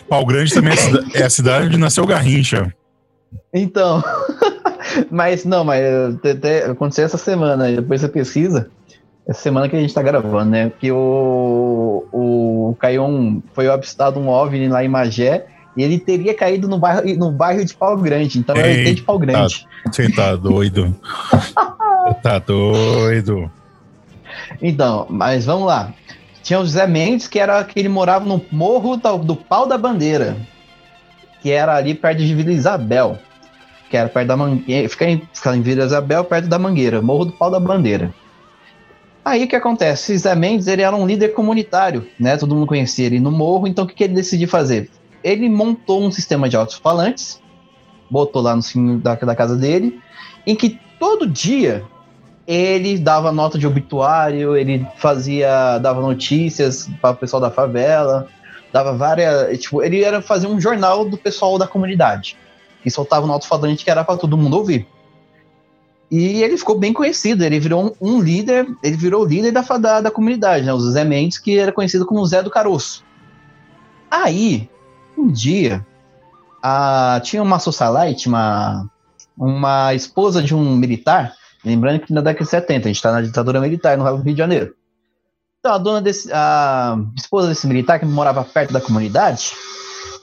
Pau 0.08 0.24
Grande 0.24 0.54
também 0.54 0.74
é 0.74 1.20
a, 1.20 1.22
é 1.22 1.26
a 1.26 1.30
cidade 1.30 1.66
onde 1.66 1.78
nasceu 1.78 2.06
Garrincha. 2.06 2.72
Então. 3.52 4.04
mas 5.10 5.44
não, 5.44 5.64
mas 5.64 5.82
aconteceu 6.70 7.06
essa 7.06 7.18
semana, 7.18 7.72
e 7.72 7.78
depois 7.78 8.02
você 8.02 8.08
pesquisa. 8.08 8.70
Essa 9.32 9.44
semana 9.44 9.70
que 9.70 9.76
a 9.78 9.80
gente 9.80 9.94
tá 9.94 10.02
gravando, 10.02 10.52
né? 10.52 10.74
Que 10.78 10.92
o, 10.92 12.06
o 12.12 12.76
caiu 12.78 13.06
um. 13.06 13.42
Foi 13.54 13.66
avistado 13.70 14.20
um 14.20 14.28
OVNI 14.28 14.68
lá 14.68 14.84
em 14.84 14.90
Magé. 14.90 15.46
E 15.78 15.82
ele 15.82 15.98
teria 15.98 16.34
caído 16.34 16.68
no 16.68 16.78
bairro, 16.78 17.16
no 17.16 17.32
bairro 17.32 17.64
de 17.64 17.74
Pau 17.74 17.96
Grande. 17.96 18.40
Então 18.40 18.54
é 18.58 18.62
o 18.62 18.66
ET 18.66 18.94
de 18.94 19.02
Pau 19.02 19.18
Grande. 19.18 19.66
Você 19.90 20.12
tá 20.12 20.36
doido. 20.36 20.94
Você 21.32 22.14
tá 22.22 22.40
doido. 22.40 23.50
Então, 24.62 25.08
mas 25.10 25.46
vamos 25.46 25.68
lá. 25.68 25.94
Tinha 26.44 26.60
o 26.60 26.66
José 26.66 26.86
Mendes, 26.86 27.26
que 27.26 27.40
era 27.40 27.64
que 27.64 27.80
ele 27.80 27.88
morava 27.88 28.26
no 28.26 28.46
Morro 28.52 28.98
do, 28.98 29.18
do 29.20 29.36
Pau 29.38 29.66
da 29.66 29.78
Bandeira, 29.78 30.36
que 31.42 31.52
era 31.52 31.78
ali 31.78 31.94
perto 31.94 32.18
de 32.18 32.36
Vila 32.36 32.52
Isabel, 32.52 33.18
que 33.90 33.96
era 33.96 34.10
perto 34.10 34.28
da 34.28 34.36
Mangueira, 34.36 34.90
fica 34.90 35.06
em, 35.06 35.22
fica 35.34 35.56
em 35.56 35.62
Vila 35.62 35.86
Isabel, 35.86 36.26
perto 36.26 36.50
da 36.50 36.60
Mangueira, 36.60 37.02
Morro 37.02 37.26
do 37.26 37.32
Pau 37.32 37.50
da 37.50 37.62
Bandeira. 37.62 38.14
Aí 39.24 39.44
o 39.44 39.48
que 39.48 39.56
acontece? 39.56 40.14
José 40.14 40.34
Mendes, 40.34 40.68
ele 40.68 40.82
era 40.82 40.96
um 40.96 41.06
líder 41.06 41.30
comunitário, 41.30 42.08
né? 42.20 42.38
Todo 42.38 42.56
mundo 42.56 42.66
conhecia 42.66 43.06
ele 43.06 43.20
no 43.20 43.32
morro, 43.32 43.68
então 43.68 43.86
o 43.86 43.88
que, 43.88 43.94
que 43.94 44.04
ele 44.04 44.16
decidiu 44.16 44.48
fazer? 44.48 44.90
Ele 45.24 45.48
montou 45.48 46.04
um 46.04 46.12
sistema 46.12 46.50
de 46.50 46.56
alto-falantes, 46.56 47.40
botou 48.10 48.42
lá 48.42 48.56
no 48.56 48.64
fim 48.64 48.98
da, 48.98 49.14
da 49.14 49.36
casa 49.36 49.56
dele, 49.56 50.00
em 50.46 50.56
que 50.56 50.80
todo 51.00 51.28
dia 51.28 51.84
ele 52.48 52.98
dava 52.98 53.32
nota 53.32 53.60
de 53.60 53.68
obituário, 53.68 54.58
ele 54.58 54.86
fazia, 54.98 55.78
dava 55.78 56.02
notícias 56.02 56.90
para 57.00 57.12
o 57.12 57.16
pessoal 57.16 57.40
da 57.40 57.52
favela, 57.52 58.28
dava 58.74 58.94
várias, 58.94 59.60
tipo, 59.60 59.84
ele 59.84 60.04
era 60.04 60.22
fazer 60.22 60.48
um 60.48 60.60
jornal 60.60 61.06
do 61.06 61.18
pessoal 61.18 61.60
da 61.60 61.68
comunidade 61.68 62.36
e 62.84 62.90
soltava 62.90 63.26
um 63.28 63.32
alto-falante 63.32 63.84
que 63.84 63.92
era 63.92 64.04
para 64.04 64.18
todo 64.18 64.36
mundo 64.36 64.58
ouvir. 64.58 64.88
E 66.12 66.44
ele 66.44 66.58
ficou 66.58 66.78
bem 66.78 66.92
conhecido, 66.92 67.44
ele 67.44 67.60
virou 67.60 67.96
um, 68.02 68.16
um 68.16 68.22
líder, 68.22 68.68
ele 68.84 68.98
virou 68.98 69.24
o 69.24 69.26
líder 69.26 69.52
da, 69.52 69.62
da, 69.62 70.02
da 70.02 70.12
comunidade, 70.12 70.66
né, 70.66 70.74
o 70.74 70.80
Zé 70.80 71.06
Mendes, 71.06 71.40
que 71.40 71.58
era 71.58 71.72
conhecido 71.72 72.06
como 72.06 72.26
Zé 72.26 72.44
do 72.44 72.50
Caroço. 72.52 73.04
Aí, 74.10 74.70
um 75.18 75.32
dia, 75.32 75.86
a, 76.62 77.22
tinha 77.24 77.42
uma 77.42 77.60
socialite, 77.60 78.28
uma, 78.28 78.86
uma 79.38 79.94
esposa 79.94 80.44
de 80.44 80.54
um 80.54 80.76
militar, 80.76 81.34
Lembrando 81.64 82.00
que 82.00 82.14
na 82.14 82.22
década 82.22 82.44
de 82.44 82.50
70, 82.50 82.86
a 82.86 82.88
gente 82.88 82.96
está 82.96 83.12
na 83.12 83.22
ditadura 83.22 83.62
militar 83.62 83.98
no 83.98 84.04
Rio 84.04 84.24
de 84.24 84.38
Janeiro. 84.38 84.74
Então, 85.60 85.74
a 85.74 85.78
dona 85.78 86.02
desse. 86.02 86.32
A 86.34 86.98
esposa 87.16 87.50
desse 87.50 87.68
militar 87.68 88.00
que 88.00 88.06
morava 88.06 88.44
perto 88.44 88.74
da 88.74 88.82
comunidade, 88.82 89.52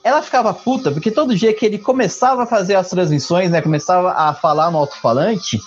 ela 0.02 0.20
ficava 0.20 0.52
puta, 0.52 0.90
porque 0.90 1.12
todo 1.12 1.36
dia 1.36 1.54
que 1.54 1.64
ele 1.64 1.78
começava 1.78 2.42
a 2.42 2.46
fazer 2.46 2.74
as 2.74 2.90
transmissões, 2.90 3.52
né? 3.52 3.62
Começava 3.62 4.12
a 4.12 4.34
falar 4.34 4.70
no 4.72 4.78
alto-falante, 4.78 5.60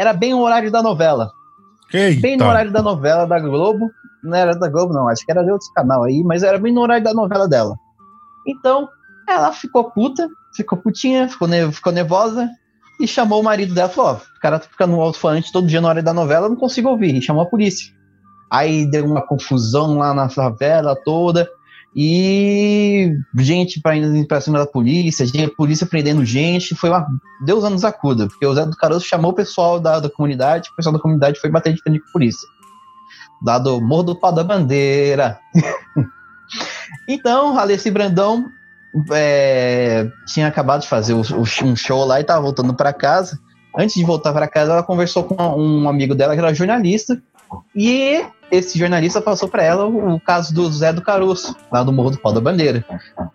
era 0.00 0.14
bem 0.14 0.32
o 0.32 0.38
horário 0.40 0.70
da 0.70 0.82
novela. 0.82 1.30
Eita. 1.92 2.22
Bem 2.22 2.36
no 2.38 2.44
horário 2.46 2.72
da 2.72 2.80
novela 2.80 3.26
da 3.26 3.38
Globo. 3.38 3.90
Não 4.24 4.34
era 4.34 4.54
da 4.54 4.66
Globo, 4.66 4.94
não, 4.94 5.08
acho 5.08 5.24
que 5.26 5.30
era 5.30 5.42
de 5.44 5.50
outro 5.50 5.66
canal 5.74 6.04
aí, 6.04 6.22
mas 6.24 6.42
era 6.42 6.58
bem 6.58 6.72
no 6.72 6.80
horário 6.80 7.04
da 7.04 7.12
novela 7.12 7.46
dela. 7.46 7.74
Então, 8.46 8.88
ela 9.28 9.52
ficou 9.52 9.90
puta, 9.90 10.26
ficou 10.54 10.78
putinha, 10.78 11.28
ficou, 11.28 11.46
ne- 11.46 11.70
ficou 11.70 11.92
nervosa 11.92 12.48
e 12.98 13.06
chamou 13.06 13.40
o 13.40 13.44
marido 13.44 13.74
dela. 13.74 13.90
Falou: 13.90 14.12
Ó, 14.12 14.14
o 14.14 14.40
cara 14.40 14.58
tá 14.58 14.66
ficando 14.70 14.92
no 14.92 15.02
alto-falante 15.02 15.52
todo 15.52 15.66
dia 15.66 15.80
na 15.82 15.88
hora 15.88 16.02
da 16.02 16.14
novela, 16.14 16.46
eu 16.46 16.50
não 16.50 16.56
consigo 16.56 16.88
ouvir. 16.88 17.14
E 17.14 17.20
chamou 17.22 17.42
a 17.42 17.46
polícia. 17.46 17.86
Aí 18.50 18.90
deu 18.90 19.04
uma 19.04 19.20
confusão 19.26 19.98
lá 19.98 20.14
na 20.14 20.28
favela 20.30 20.96
toda. 21.04 21.46
E 21.94 23.12
gente 23.38 23.80
pra 23.80 23.96
indo 23.96 24.26
pra 24.26 24.40
cima 24.40 24.58
da 24.58 24.66
polícia, 24.66 25.26
gente, 25.26 25.54
polícia 25.56 25.86
prendendo 25.86 26.24
gente, 26.24 26.74
foi 26.74 26.88
uma. 26.88 27.06
Deus 27.44 27.64
anos 27.64 27.84
acuda, 27.84 28.28
porque 28.28 28.46
o 28.46 28.54
Zé 28.54 28.64
do 28.64 28.76
Caroço 28.76 29.06
chamou 29.06 29.32
o 29.32 29.34
pessoal 29.34 29.80
da, 29.80 29.98
da 29.98 30.08
comunidade, 30.08 30.70
o 30.70 30.76
pessoal 30.76 30.92
da 30.92 31.00
comunidade 31.00 31.40
foi 31.40 31.50
bater 31.50 31.74
de 31.74 31.82
frente 31.82 31.98
com 31.98 32.08
a 32.08 32.12
polícia. 32.12 32.48
Lá 33.44 33.58
do 33.58 33.80
Morro 33.80 34.04
do 34.04 34.16
Pau 34.16 34.32
da 34.32 34.44
Bandeira. 34.44 35.40
então, 37.08 37.58
Alessi 37.58 37.90
Brandão 37.90 38.46
é, 39.12 40.08
tinha 40.26 40.46
acabado 40.46 40.82
de 40.82 40.88
fazer 40.88 41.14
um 41.14 41.74
show 41.74 42.04
lá 42.04 42.20
e 42.20 42.24
tava 42.24 42.40
voltando 42.40 42.74
pra 42.74 42.92
casa. 42.92 43.38
antes 43.76 43.94
de 43.94 44.04
voltar 44.04 44.32
para 44.32 44.46
casa, 44.46 44.72
ela 44.72 44.82
conversou 44.82 45.24
com 45.24 45.42
um 45.58 45.88
amigo 45.88 46.14
dela 46.14 46.34
que 46.34 46.40
era 46.40 46.54
jornalista. 46.54 47.20
E 47.74 48.24
esse 48.50 48.78
jornalista 48.78 49.20
passou 49.20 49.48
para 49.48 49.62
ela 49.62 49.86
o, 49.86 50.14
o, 50.14 50.20
caso 50.20 50.52
do 50.54 50.70
Zé 50.70 50.92
do 50.92 51.02
Caroço, 51.02 51.54
lá 51.70 51.82
do 51.82 51.92
Morro 51.92 52.10
do 52.10 52.18
Pau 52.18 52.32
da 52.32 52.40
Bandeira. 52.40 52.84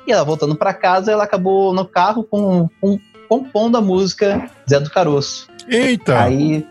E 0.06 0.12
ela 0.12 0.24
voltando 0.24 0.56
para 0.56 0.74
casa, 0.74 1.12
ela 1.12 1.24
acabou 1.24 1.74
no 1.74 1.86
carro 1.86 2.24
com, 2.24 2.70
com, 2.82 3.00
compondo 3.28 3.78
a 3.78 3.82
música 3.82 4.50
Zé 4.70 4.80
do 4.80 4.90
Caroço. 4.90 5.48
Eita! 5.68 6.22
Aí, 6.22 6.66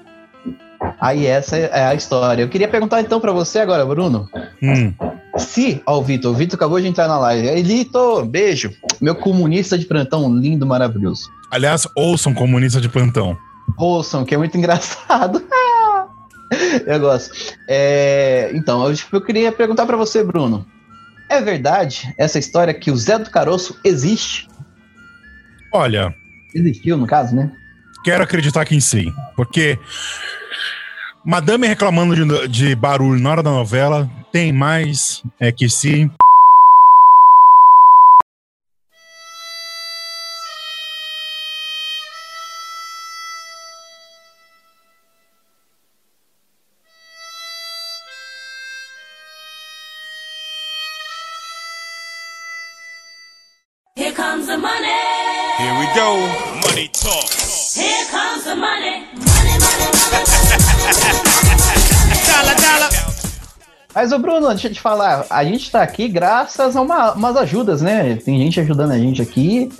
aí 1.00 1.26
essa 1.26 1.56
é 1.56 1.86
a 1.86 1.94
história. 1.94 2.42
Eu 2.42 2.48
queria 2.48 2.68
perguntar 2.68 3.00
então 3.00 3.20
para 3.20 3.32
você 3.32 3.58
agora, 3.58 3.84
Bruno. 3.84 4.28
Hum. 4.62 4.92
Se, 5.36 5.82
ó, 5.84 5.98
o 5.98 6.02
Vitor, 6.02 6.32
o 6.32 6.34
Vitor 6.34 6.56
acabou 6.56 6.80
de 6.80 6.86
entrar 6.86 7.08
na 7.08 7.18
live. 7.18 7.48
Aí, 7.48 7.62
Vitor, 7.62 8.24
beijo. 8.24 8.70
Meu 9.00 9.14
comunista 9.14 9.76
de 9.76 9.84
plantão, 9.84 10.32
lindo, 10.32 10.64
maravilhoso. 10.64 11.28
Aliás, 11.50 11.88
ouçam 11.96 12.32
comunista 12.32 12.80
de 12.80 12.88
plantão. 12.88 13.36
Ouçam, 13.76 14.24
que 14.24 14.34
é 14.34 14.38
muito 14.38 14.56
engraçado. 14.56 15.42
eu 16.86 17.00
gosto. 17.00 17.56
É, 17.68 18.50
então, 18.54 18.88
eu, 18.88 18.96
eu 19.12 19.20
queria 19.20 19.52
perguntar 19.52 19.86
para 19.86 19.96
você, 19.96 20.22
Bruno. 20.22 20.66
É 21.28 21.40
verdade 21.40 22.14
essa 22.18 22.38
história 22.38 22.74
que 22.74 22.90
o 22.90 22.96
Zé 22.96 23.18
do 23.18 23.30
Caroço 23.30 23.78
existe? 23.82 24.48
Olha. 25.72 26.14
Existiu, 26.54 26.96
no 26.96 27.06
caso, 27.06 27.34
né? 27.34 27.50
Quero 28.04 28.22
acreditar 28.22 28.64
que 28.64 28.80
sim. 28.80 29.12
Porque 29.34 29.78
Madame 31.24 31.66
reclamando 31.66 32.14
de, 32.14 32.48
de 32.48 32.74
barulho 32.74 33.20
na 33.20 33.30
hora 33.30 33.42
da 33.42 33.50
novela, 33.50 34.08
tem 34.30 34.52
mais 34.52 35.22
é 35.40 35.50
que 35.50 35.68
sim. 35.68 36.10
Here 54.04 54.12
comes 54.12 54.46
the 54.46 54.58
money. 54.58 55.00
Here 55.56 55.78
we 55.78 55.86
go. 55.94 56.20
Money 56.60 56.88
talk. 56.88 57.24
Here 57.74 58.04
comes 58.10 58.44
the 58.44 58.54
money. 58.54 59.06
Money, 59.16 59.56
money, 59.64 59.88
money. 59.96 60.24
Dala, 62.26 62.54
dala. 62.54 62.88
Mas, 63.94 64.12
ô 64.12 64.18
Bruno, 64.18 64.48
deixa 64.48 64.68
eu 64.68 64.74
te 64.74 64.80
falar, 64.82 65.24
a 65.30 65.42
gente 65.42 65.70
tá 65.70 65.82
aqui 65.82 66.06
graças 66.06 66.76
a 66.76 66.82
uma, 66.82 67.14
umas 67.14 67.34
ajudas, 67.34 67.80
né? 67.80 68.16
Tem 68.16 68.38
gente 68.38 68.60
ajudando 68.60 68.90
a 68.90 68.98
gente 68.98 69.22
aqui. 69.22 69.70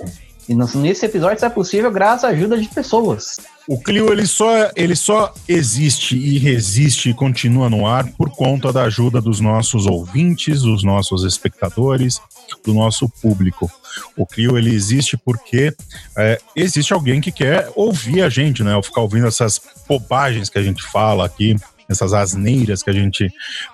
E 0.47 0.53
nesse 0.53 1.05
episódio 1.05 1.37
isso 1.37 1.45
é 1.45 1.49
possível 1.49 1.91
graças 1.91 2.23
à 2.23 2.29
ajuda 2.29 2.57
de 2.57 2.67
pessoas. 2.67 3.37
O 3.67 3.81
Clio 3.81 4.11
ele 4.11 4.27
só, 4.27 4.69
ele 4.75 4.95
só 4.95 5.33
existe 5.47 6.15
e 6.15 6.37
resiste 6.37 7.09
e 7.09 7.13
continua 7.15 7.67
no 7.67 7.87
ar 7.87 8.07
por 8.11 8.29
conta 8.29 8.71
da 8.71 8.83
ajuda 8.83 9.19
dos 9.19 9.39
nossos 9.39 9.87
ouvintes, 9.87 10.61
dos 10.61 10.83
nossos 10.83 11.23
espectadores, 11.23 12.21
do 12.63 12.75
nosso 12.75 13.09
público. 13.09 13.69
O 14.15 14.25
Clio 14.25 14.55
ele 14.55 14.73
existe 14.73 15.17
porque 15.17 15.73
é, 16.15 16.39
existe 16.55 16.93
alguém 16.93 17.19
que 17.19 17.31
quer 17.31 17.71
ouvir 17.75 18.21
a 18.21 18.29
gente, 18.29 18.63
né? 18.63 18.75
Ou 18.75 18.83
ficar 18.83 19.01
ouvindo 19.01 19.25
essas 19.25 19.59
bobagens 19.89 20.47
que 20.47 20.59
a 20.59 20.63
gente 20.63 20.83
fala 20.83 21.25
aqui, 21.25 21.55
essas 21.89 22.13
asneiras 22.13 22.83
que 22.83 22.91
a 22.91 22.93
gente 22.93 23.31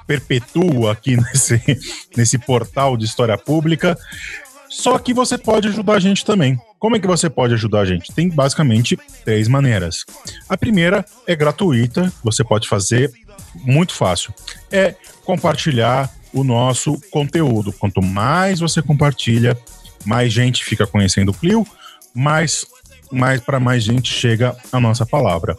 perpetua 0.08 0.94
aqui 0.94 1.18
nesse, 1.20 1.62
nesse 2.16 2.38
portal 2.38 2.96
de 2.96 3.04
história 3.04 3.38
pública. 3.38 3.98
Só 4.72 4.98
que 4.98 5.14
você 5.14 5.38
pode 5.38 5.68
ajudar 5.68 5.96
a 5.96 6.00
gente 6.00 6.26
também. 6.26 6.58
Como 6.80 6.96
é 6.96 7.00
que 7.00 7.06
você 7.06 7.30
pode 7.30 7.54
ajudar 7.54 7.82
a 7.82 7.86
gente? 7.86 8.14
Tem 8.14 8.30
basicamente 8.30 8.98
três 9.26 9.50
maneiras. 9.50 10.06
A 10.48 10.56
primeira 10.56 11.06
é 11.28 11.36
gratuita, 11.36 12.12
você 12.24 12.42
pode 12.42 12.70
fazer 12.70 13.12
muito 13.54 13.94
fácil. 13.94 14.34
É 14.72 14.96
compartilhar 15.26 16.10
o 16.34 16.42
nosso 16.42 16.98
conteúdo. 17.12 17.74
Quanto 17.74 18.02
mais 18.02 18.62
você 18.62 18.82
compartilha, 18.82 19.58
mais 20.06 20.32
gente 20.32 20.64
fica 20.64 20.88
conhecendo 20.88 21.32
o 21.32 21.34
Clio, 21.34 21.68
mais, 22.16 22.66
mais 23.12 23.42
para 23.42 23.60
mais 23.60 23.84
gente 23.84 24.12
chega 24.12 24.56
a 24.72 24.80
nossa 24.80 25.06
palavra. 25.06 25.58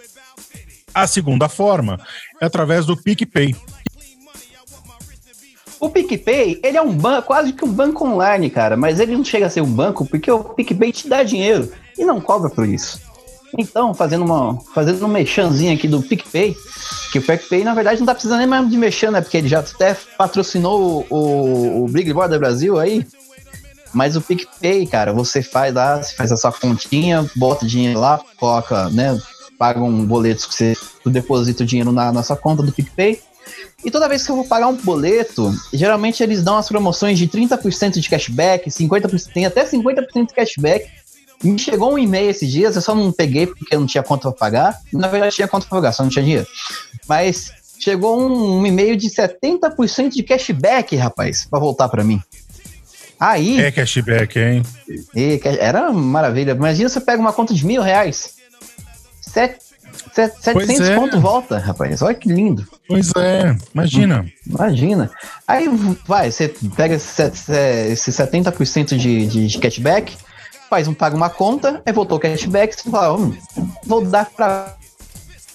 A 0.95 1.07
segunda 1.07 1.51
forma 1.51 2.01
é 2.41 2.47
através 2.47 2.87
do 2.87 2.97
PicPay. 2.97 3.55
O 5.83 5.91
PicPay, 5.91 6.61
ele 6.63 6.77
é 6.77 6.81
um 6.81 6.93
banco, 6.95 7.27
quase 7.27 7.53
que 7.53 7.65
um 7.65 7.73
banco 7.73 8.07
online, 8.07 8.49
cara, 8.49 8.77
mas 8.77 9.01
ele 9.01 9.17
não 9.17 9.25
chega 9.25 9.47
a 9.47 9.51
ser 9.51 9.63
um 9.63 9.67
banco 9.67 10.07
porque 10.07 10.31
o 10.31 10.39
PicPay 10.45 10.93
te 10.93 11.09
dá 11.09 11.25
dinheiro 11.25 11.73
e 11.99 12.05
não 12.05 12.21
cobra 12.21 12.49
por 12.49 12.69
isso. 12.69 13.01
Então, 13.59 13.93
fazendo 13.93 14.25
uma 14.25 14.61
fazendo 14.73 15.05
um 15.05 15.09
mexanzinho 15.09 15.75
aqui 15.75 15.89
do 15.89 16.01
PicPay, 16.01 16.57
que 17.11 17.19
o 17.19 17.23
PicPay, 17.23 17.65
na 17.65 17.75
verdade, 17.75 17.99
não 17.99 18.07
tá 18.07 18.15
precisando 18.15 18.39
nem 18.39 18.47
mais 18.47 18.71
de 18.71 18.79
mexer, 18.79 19.11
né? 19.11 19.21
Porque 19.21 19.37
ele 19.37 19.49
já 19.49 19.59
até 19.59 19.97
patrocinou 20.17 21.05
o, 21.11 21.17
o, 21.17 21.85
o 21.85 21.89
Big 21.89 22.13
Brother 22.13 22.39
Brasil 22.39 22.79
aí. 22.79 23.05
Mas 23.93 24.15
o 24.15 24.21
PicPay, 24.21 24.87
cara, 24.87 25.13
você 25.13 25.43
faz 25.43 25.75
lá, 25.75 26.01
você 26.01 26.15
faz 26.15 26.31
a 26.31 26.37
sua 26.37 26.53
continha, 26.53 27.29
bota 27.35 27.67
dinheiro 27.67 27.99
lá, 27.99 28.21
coloca, 28.37 28.89
né? 28.91 29.21
Paga 29.59 29.81
um 29.83 30.07
boleto 30.07 30.49
que 30.49 30.55
você 30.55 30.77
deposita 31.05 31.65
o 31.65 31.67
dinheiro 31.67 31.91
na, 31.91 32.13
na 32.13 32.23
sua 32.23 32.37
conta 32.37 32.63
do 32.63 32.71
PicPay. 32.71 33.21
E 33.85 33.91
toda 33.91 34.09
vez 34.09 34.25
que 34.25 34.31
eu 34.31 34.37
vou 34.37 34.45
pagar 34.45 34.69
um 34.69 34.77
boleto, 34.77 35.53
geralmente 35.73 36.23
eles 36.23 36.43
dão 36.43 36.57
as 36.57 36.69
promoções 36.69 37.19
de 37.19 37.27
30% 37.27 37.99
de 37.99 38.09
cashback, 38.09 38.71
50%, 38.71 39.33
tem 39.33 39.45
até 39.45 39.65
50% 39.65 40.29
de 40.29 40.35
cashback. 40.35 40.89
Me 41.43 41.59
chegou 41.59 41.93
um 41.93 41.99
e-mail 41.99 42.31
esses 42.31 42.51
dias, 42.51 42.77
eu 42.77 42.83
só 42.83 42.95
não 42.95 43.11
peguei 43.11 43.49
porque 43.49 43.75
eu 43.75 43.81
não 43.81 43.87
tinha 43.87 44.03
conta 44.03 44.31
para 44.31 44.39
pagar. 44.39 44.79
Na 44.93 45.09
verdade, 45.09 45.35
tinha 45.35 45.49
conta 45.49 45.67
para 45.67 45.79
pagar, 45.79 45.93
só 45.93 46.05
não 46.05 46.11
tinha 46.11 46.23
dinheiro. 46.23 46.47
Mas 47.09 47.51
chegou 47.81 48.21
um, 48.21 48.61
um 48.61 48.67
e-mail 48.67 48.97
de 48.97 49.09
70% 49.09 50.11
de 50.11 50.23
cashback, 50.23 50.95
rapaz, 50.95 51.45
para 51.51 51.59
voltar 51.59 51.89
para 51.89 52.05
mim. 52.05 52.23
Aí. 53.19 53.61
É 53.61 53.71
cashback, 53.71 54.39
hein? 54.39 54.63
Era 55.61 55.93
maravilha. 55.93 56.53
Imagina 56.53 56.89
você 56.89 57.01
pega 57.01 57.21
uma 57.21 57.33
conta 57.33 57.53
de 57.55 57.65
mil 57.67 57.83
reais. 57.83 58.35
Sete, 59.21 59.59
700 60.13 60.81
é. 60.81 60.97
pontos 60.97 61.21
volta, 61.21 61.59
rapaz. 61.59 62.03
Olha 62.03 62.15
que 62.15 62.29
lindo. 62.29 62.67
Pois 62.89 63.11
é, 63.17 63.57
imagina. 63.75 64.27
Imagina. 64.47 65.11
Aí 65.47 65.69
vai, 66.07 66.31
você 66.31 66.55
pega 66.77 66.95
esse, 66.95 67.23
esse 67.23 68.11
70% 68.11 68.97
de, 68.97 69.27
de, 69.27 69.47
de 69.47 69.59
cashback, 69.59 70.17
faz 70.69 70.89
um, 70.89 70.95
paga 70.95 71.17
uma 71.17 71.31
conta, 71.31 71.83
aí 71.85 71.93
voltou 71.93 72.19
o 72.19 72.21
cashback, 72.21 72.75
você 72.75 72.91
fala, 72.91 73.17
hum, 73.17 73.37
vou 73.85 74.05
dar 74.05 74.27
pra 74.27 74.77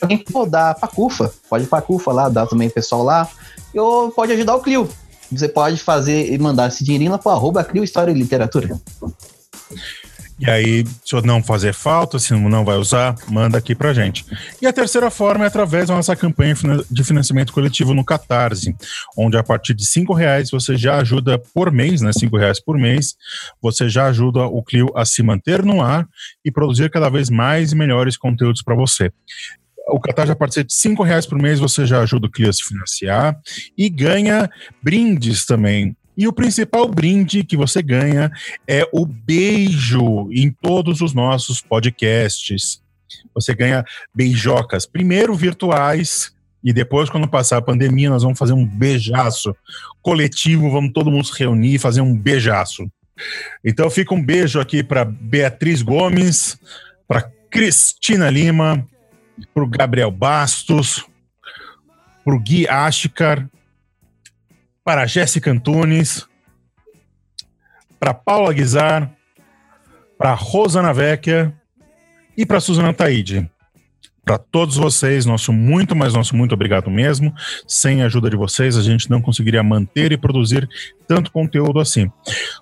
alguém, 0.02 0.24
vou 0.30 0.46
dar 0.46 0.76
pra 0.76 0.88
CUFA. 0.88 1.34
Pode 1.50 1.66
ir 1.66 1.68
pra 1.68 1.82
CUFA 1.82 2.12
lá, 2.12 2.30
dá 2.30 2.46
também 2.46 2.70
pessoal 2.70 3.04
lá. 3.04 3.28
Ou 3.76 4.12
pode 4.12 4.32
ajudar 4.32 4.56
o 4.56 4.62
Clio. 4.62 4.90
Você 5.32 5.48
pode 5.48 5.78
fazer 5.78 6.32
e 6.34 6.38
mandar 6.38 6.70
esse 6.70 6.84
dinheirinho 6.84 7.12
lá 7.12 7.18
pro 7.18 7.32
arroba 7.32 7.64
Clio 7.64 7.84
História 7.84 8.12
e 8.12 8.16
Literatura. 8.16 8.80
E 10.40 10.50
aí, 10.50 10.86
se 11.04 11.20
não 11.24 11.42
fazer 11.42 11.74
falta, 11.74 12.20
se 12.20 12.32
não 12.34 12.64
vai 12.64 12.78
usar, 12.78 13.16
manda 13.28 13.58
aqui 13.58 13.74
pra 13.74 13.92
gente. 13.92 14.24
E 14.62 14.68
a 14.68 14.74
terceira 14.74 15.10
forma 15.10 15.46
é 15.46 15.48
através 15.48 15.88
da 15.88 15.96
nossa 15.96 16.16
campanha 16.16 16.56
de 16.92 17.04
financiamento 17.04 17.52
coletivo 17.52 17.94
no 17.94 18.06
Catarse, 18.06 18.76
onde 19.18 19.36
a 19.36 19.44
partir 19.44 19.74
de 19.74 19.86
cinco 19.86 20.14
reais 20.14 20.52
você 20.52 20.78
já 20.78 20.98
ajuda 20.98 21.40
por 21.40 21.72
mês, 21.72 22.02
né? 22.02 22.12
Cinco 22.14 22.38
reais 22.38 22.60
por 22.60 22.78
mês, 22.78 23.16
você 23.60 23.90
já 23.90 24.06
ajuda 24.06 24.46
o 24.46 24.62
Clio 24.62 24.92
a 24.96 25.06
se 25.06 25.24
manter 25.24 25.64
no 25.64 25.82
ar 25.82 26.08
e 26.46 26.52
produzir 26.52 26.92
cada 26.92 27.10
vez 27.10 27.32
mais 27.32 27.72
e 27.72 27.76
melhores 27.76 28.16
conteúdos 28.16 28.62
para 28.62 28.76
você. 28.76 29.12
O 29.90 30.00
Catarse, 30.00 30.34
a 30.34 30.36
partir 30.36 30.64
de 30.64 30.74
cinco 30.74 31.02
reais 31.02 31.26
por 31.26 31.40
mês, 31.42 31.60
você 31.60 31.86
já 31.86 32.02
ajuda 32.02 32.28
o 32.28 32.32
Clio 32.32 32.50
a 32.50 32.54
se 32.54 32.64
financiar 32.64 33.36
e 33.76 33.90
ganha 33.90 34.48
brindes 34.84 35.46
também. 35.46 35.96
E 36.18 36.28
o 36.28 36.34
principal 36.34 36.88
brinde 36.88 37.44
que 37.44 37.56
você 37.56 37.82
ganha 37.82 38.32
é 38.68 38.88
o 38.92 39.06
beijo 39.06 40.30
em 40.32 40.50
todos 40.52 41.02
os 41.02 41.14
nossos 41.14 41.62
podcasts. 41.62 42.82
Você 43.36 43.54
ganha 43.54 43.86
beijocas, 44.14 44.86
primeiro 44.86 45.36
virtuais, 45.36 46.36
e 46.64 46.74
depois, 46.74 47.10
quando 47.10 47.30
passar 47.30 47.58
a 47.58 47.62
pandemia, 47.62 48.10
nós 48.10 48.24
vamos 48.24 48.38
fazer 48.38 48.54
um 48.54 48.66
beijaço 48.66 49.56
coletivo, 50.02 50.72
vamos 50.72 50.92
todo 50.92 51.12
mundo 51.12 51.26
se 51.26 51.38
reunir 51.38 51.76
e 51.76 51.80
fazer 51.80 52.02
um 52.02 52.18
beijaço. 52.18 52.90
Então 53.64 53.90
fica 53.90 54.14
um 54.14 54.22
beijo 54.24 54.60
aqui 54.60 54.84
para 54.84 55.06
Beatriz 55.06 55.82
Gomes, 55.82 56.60
para 57.08 57.22
Cristina 57.50 58.30
Lima, 58.30 58.86
para 59.54 59.64
o 59.64 59.68
Gabriel 59.68 60.12
Bastos, 60.12 61.06
para 62.26 62.36
o 62.36 62.40
Gui 62.40 62.68
Ashkar, 62.68 63.48
para 64.88 65.06
Jéssica 65.06 65.52
Antunes, 65.52 66.26
para 68.00 68.14
Paula 68.14 68.54
Guizar, 68.54 69.12
para 70.18 70.34
Rosana 70.34 70.94
Vecchia 70.94 71.54
e 72.38 72.46
para 72.46 72.62
Suzana 72.62 72.94
Taide. 72.94 73.52
Para 74.24 74.38
todos 74.38 74.78
vocês, 74.78 75.26
nosso 75.26 75.52
muito, 75.52 75.94
mas 75.94 76.14
nosso 76.14 76.38
muito 76.38 76.54
obrigado 76.54 76.90
mesmo. 76.90 77.36
Sem 77.68 78.02
a 78.02 78.06
ajuda 78.06 78.30
de 78.30 78.38
vocês, 78.38 78.78
a 78.78 78.82
gente 78.82 79.10
não 79.10 79.22
conseguiria 79.22 79.62
manter 79.62 80.14
e 80.14 80.18
produzir 80.18 80.70
tanto 81.06 81.34
conteúdo 81.34 81.82
assim. 81.82 82.10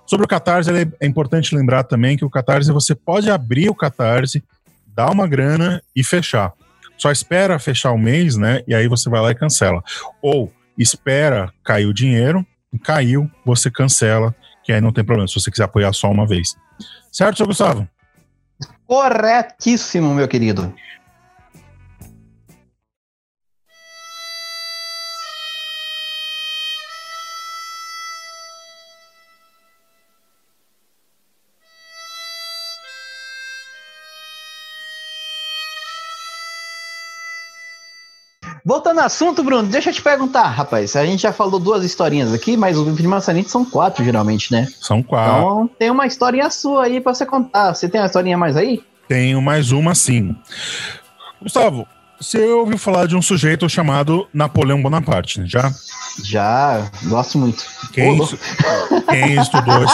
Sobre 0.04 0.24
o 0.24 0.28
Catarse, 0.28 0.68
é 0.98 1.06
importante 1.06 1.54
lembrar 1.54 1.84
também 1.84 2.16
que 2.16 2.24
o 2.24 2.30
Catarse, 2.30 2.72
você 2.72 2.96
pode 2.96 3.30
abrir 3.30 3.68
o 3.68 3.74
Catarse 3.74 4.42
dar 4.84 5.12
uma 5.12 5.28
grana 5.28 5.80
e 5.94 6.02
fechar. 6.02 6.52
Só 6.98 7.12
espera 7.12 7.56
fechar 7.60 7.92
o 7.92 7.98
mês, 7.98 8.36
né? 8.36 8.64
E 8.66 8.74
aí 8.74 8.88
você 8.88 9.08
vai 9.08 9.20
lá 9.20 9.30
e 9.30 9.34
cancela. 9.36 9.80
Ou 10.20 10.52
espera 10.78 11.52
cair 11.64 11.86
o 11.86 11.94
dinheiro, 11.94 12.46
caiu, 12.82 13.30
você 13.44 13.70
cancela, 13.70 14.34
que 14.64 14.72
aí 14.72 14.80
não 14.80 14.92
tem 14.92 15.04
problema, 15.04 15.28
se 15.28 15.34
você 15.34 15.50
quiser 15.50 15.64
apoiar 15.64 15.92
só 15.92 16.10
uma 16.10 16.26
vez. 16.26 16.56
Certo, 17.10 17.38
seu 17.38 17.46
Gustavo? 17.46 17.88
Corretíssimo, 18.86 20.14
meu 20.14 20.28
querido. 20.28 20.74
Voltando 38.66 38.98
ao 38.98 39.06
assunto, 39.06 39.44
Bruno, 39.44 39.68
deixa 39.68 39.90
eu 39.90 39.94
te 39.94 40.02
perguntar, 40.02 40.48
rapaz. 40.48 40.96
A 40.96 41.06
gente 41.06 41.22
já 41.22 41.32
falou 41.32 41.60
duas 41.60 41.84
historinhas 41.84 42.32
aqui, 42.32 42.56
mas 42.56 42.76
o 42.76 42.90
de 42.90 43.06
maçanite 43.06 43.48
são 43.48 43.64
quatro, 43.64 44.04
geralmente, 44.04 44.50
né? 44.50 44.66
São 44.80 45.04
quatro. 45.04 45.38
Então 45.38 45.70
tem 45.78 45.88
uma 45.88 46.04
historinha 46.04 46.50
sua 46.50 46.86
aí 46.86 47.00
pra 47.00 47.14
você 47.14 47.24
contar. 47.24 47.72
Você 47.72 47.88
tem 47.88 48.00
uma 48.00 48.08
historinha 48.08 48.36
mais 48.36 48.56
aí? 48.56 48.82
Tenho 49.06 49.40
mais 49.40 49.70
uma 49.70 49.94
sim. 49.94 50.34
Gustavo, 51.40 51.86
você 52.20 52.44
ouviu 52.44 52.76
falar 52.76 53.06
de 53.06 53.14
um 53.14 53.22
sujeito 53.22 53.68
chamado 53.68 54.26
Napoleão 54.34 54.82
Bonaparte, 54.82 55.38
né? 55.38 55.46
já? 55.46 55.72
Já, 56.24 56.90
gosto 57.04 57.38
muito. 57.38 57.64
Quem, 57.92 58.20
estu... 58.20 58.36
quem, 59.08 59.40
estudou, 59.40 59.86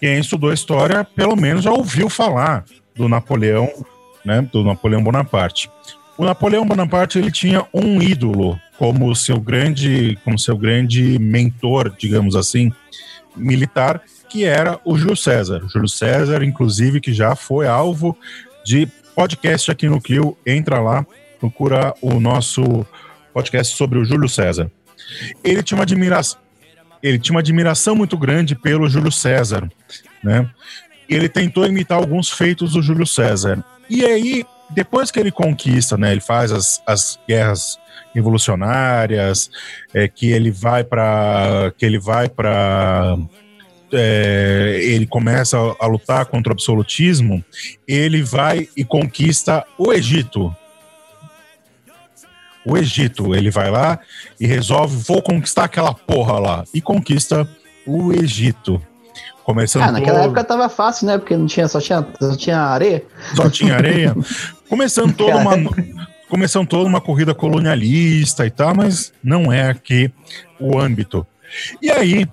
quem 0.00 0.18
estudou 0.18 0.52
história, 0.52 1.04
pelo 1.04 1.36
menos 1.36 1.62
já 1.62 1.70
ouviu 1.70 2.10
falar 2.10 2.64
do 2.96 3.08
Napoleão, 3.08 3.70
né? 4.24 4.42
Do 4.52 4.64
Napoleão 4.64 5.04
Bonaparte. 5.04 5.70
O 6.16 6.24
Napoleão 6.24 6.66
Bonaparte 6.66 7.18
ele 7.18 7.30
tinha 7.30 7.66
um 7.72 8.00
ídolo 8.00 8.60
como 8.78 9.14
seu 9.14 9.40
grande, 9.40 10.18
como 10.24 10.38
seu 10.38 10.56
grande 10.56 11.18
mentor, 11.18 11.94
digamos 11.98 12.36
assim, 12.36 12.72
militar, 13.34 14.02
que 14.28 14.44
era 14.44 14.78
o 14.84 14.96
Júlio 14.96 15.16
César. 15.16 15.62
Júlio 15.68 15.88
César, 15.88 16.42
inclusive, 16.42 17.00
que 17.00 17.12
já 17.12 17.34
foi 17.34 17.66
alvo 17.66 18.16
de 18.64 18.86
podcast 19.14 19.70
aqui 19.70 19.88
no 19.88 20.00
Clio. 20.00 20.36
Entra 20.46 20.80
lá, 20.80 21.06
procura 21.40 21.94
o 22.00 22.20
nosso 22.20 22.86
podcast 23.32 23.76
sobre 23.76 23.98
o 23.98 24.04
Júlio 24.04 24.28
César. 24.28 24.70
Ele 25.42 25.62
tinha 25.62 25.76
uma 25.76 25.84
admiração, 25.84 26.38
ele 27.02 27.18
tinha 27.18 27.34
uma 27.34 27.40
admiração 27.40 27.96
muito 27.96 28.16
grande 28.16 28.54
pelo 28.54 28.88
Júlio 28.88 29.10
César, 29.10 29.70
né? 30.22 30.48
Ele 31.08 31.28
tentou 31.28 31.66
imitar 31.66 31.98
alguns 31.98 32.30
feitos 32.30 32.72
do 32.72 32.82
Júlio 32.82 33.06
César. 33.06 33.62
E 33.88 34.04
aí 34.04 34.46
depois 34.74 35.10
que 35.10 35.20
ele 35.20 35.30
conquista, 35.30 35.96
né, 35.96 36.12
ele 36.12 36.20
faz 36.20 36.52
as, 36.52 36.82
as 36.86 37.18
guerras 37.28 37.78
revolucionárias, 38.14 39.50
é, 39.94 40.06
que 40.08 40.30
ele 40.30 40.50
vai 40.50 40.84
para 40.84 41.72
que 41.76 41.84
ele 41.84 41.98
vai 41.98 42.28
para 42.28 43.16
é, 43.92 44.78
ele 44.82 45.06
começa 45.06 45.58
a, 45.58 45.84
a 45.84 45.86
lutar 45.86 46.26
contra 46.26 46.52
o 46.52 46.54
absolutismo, 46.54 47.44
ele 47.86 48.22
vai 48.22 48.68
e 48.76 48.84
conquista 48.84 49.64
o 49.78 49.92
Egito. 49.92 50.54
O 52.64 52.76
Egito, 52.76 53.34
ele 53.34 53.50
vai 53.50 53.70
lá 53.70 53.98
e 54.38 54.46
resolve, 54.46 54.96
vou 54.96 55.20
conquistar 55.20 55.64
aquela 55.64 55.92
porra 55.92 56.38
lá. 56.38 56.64
E 56.72 56.80
conquista 56.80 57.48
o 57.86 58.12
Egito. 58.12 58.80
Começando 59.44 59.82
ah, 59.82 59.92
naquela 59.92 60.20
todo... 60.20 60.26
época 60.26 60.44
tava 60.44 60.68
fácil, 60.68 61.08
né? 61.08 61.18
Porque 61.18 61.36
não 61.36 61.46
tinha, 61.46 61.66
só 61.66 61.80
tinha, 61.80 62.06
só 62.20 62.36
tinha 62.36 62.58
areia. 62.58 63.04
Só 63.34 63.50
tinha 63.50 63.74
areia. 63.74 64.14
começando 64.72 65.14
toda 65.14 65.36
uma 65.36 65.52
começando 66.30 66.66
toda 66.66 66.88
uma 66.88 67.00
corrida 67.00 67.34
colonialista 67.34 68.46
e 68.46 68.50
tal, 68.50 68.74
mas 68.74 69.12
não 69.22 69.52
é 69.52 69.68
aqui 69.68 70.10
o 70.58 70.78
âmbito. 70.78 71.26
E 71.82 71.90
aí 71.90 72.26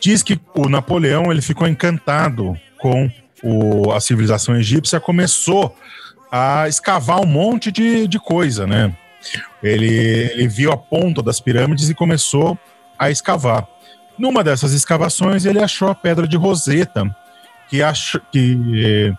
diz 0.00 0.22
que 0.22 0.40
o 0.54 0.68
Napoleão 0.68 1.32
ele 1.32 1.42
ficou 1.42 1.66
encantado 1.66 2.56
com 2.78 3.10
o, 3.42 3.90
a 3.90 4.00
civilização 4.00 4.54
egípcia, 4.54 5.00
começou 5.00 5.76
a 6.30 6.68
escavar 6.68 7.20
um 7.20 7.26
monte 7.26 7.72
de, 7.72 8.06
de 8.06 8.20
coisa, 8.20 8.64
né? 8.64 8.94
Ele, 9.60 9.88
ele 9.88 10.46
viu 10.46 10.70
a 10.70 10.76
ponta 10.76 11.20
das 11.20 11.40
pirâmides 11.40 11.90
e 11.90 11.94
começou 11.94 12.56
a 12.96 13.10
escavar. 13.10 13.66
Numa 14.16 14.44
dessas 14.44 14.72
escavações, 14.72 15.44
ele 15.44 15.58
achou 15.58 15.88
a 15.88 15.96
pedra 15.96 16.28
de 16.28 16.36
Roseta, 16.36 17.12
que, 17.70 17.82
ach, 17.82 18.16
que, 18.32 19.14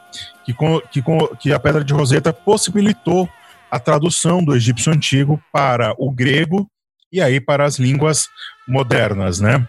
que, 0.45 0.53
que, 0.91 1.03
que 1.39 1.53
a 1.53 1.59
pedra 1.59 1.83
de 1.83 1.93
Roseta 1.93 2.33
possibilitou 2.33 3.27
a 3.71 3.79
tradução 3.79 4.43
do 4.43 4.53
egípcio 4.53 4.91
antigo 4.91 5.41
para 5.53 5.95
o 5.97 6.11
grego 6.11 6.69
e 7.11 7.21
aí 7.21 7.39
para 7.39 7.63
as 7.65 7.79
línguas 7.79 8.27
modernas, 8.67 9.39
né? 9.39 9.65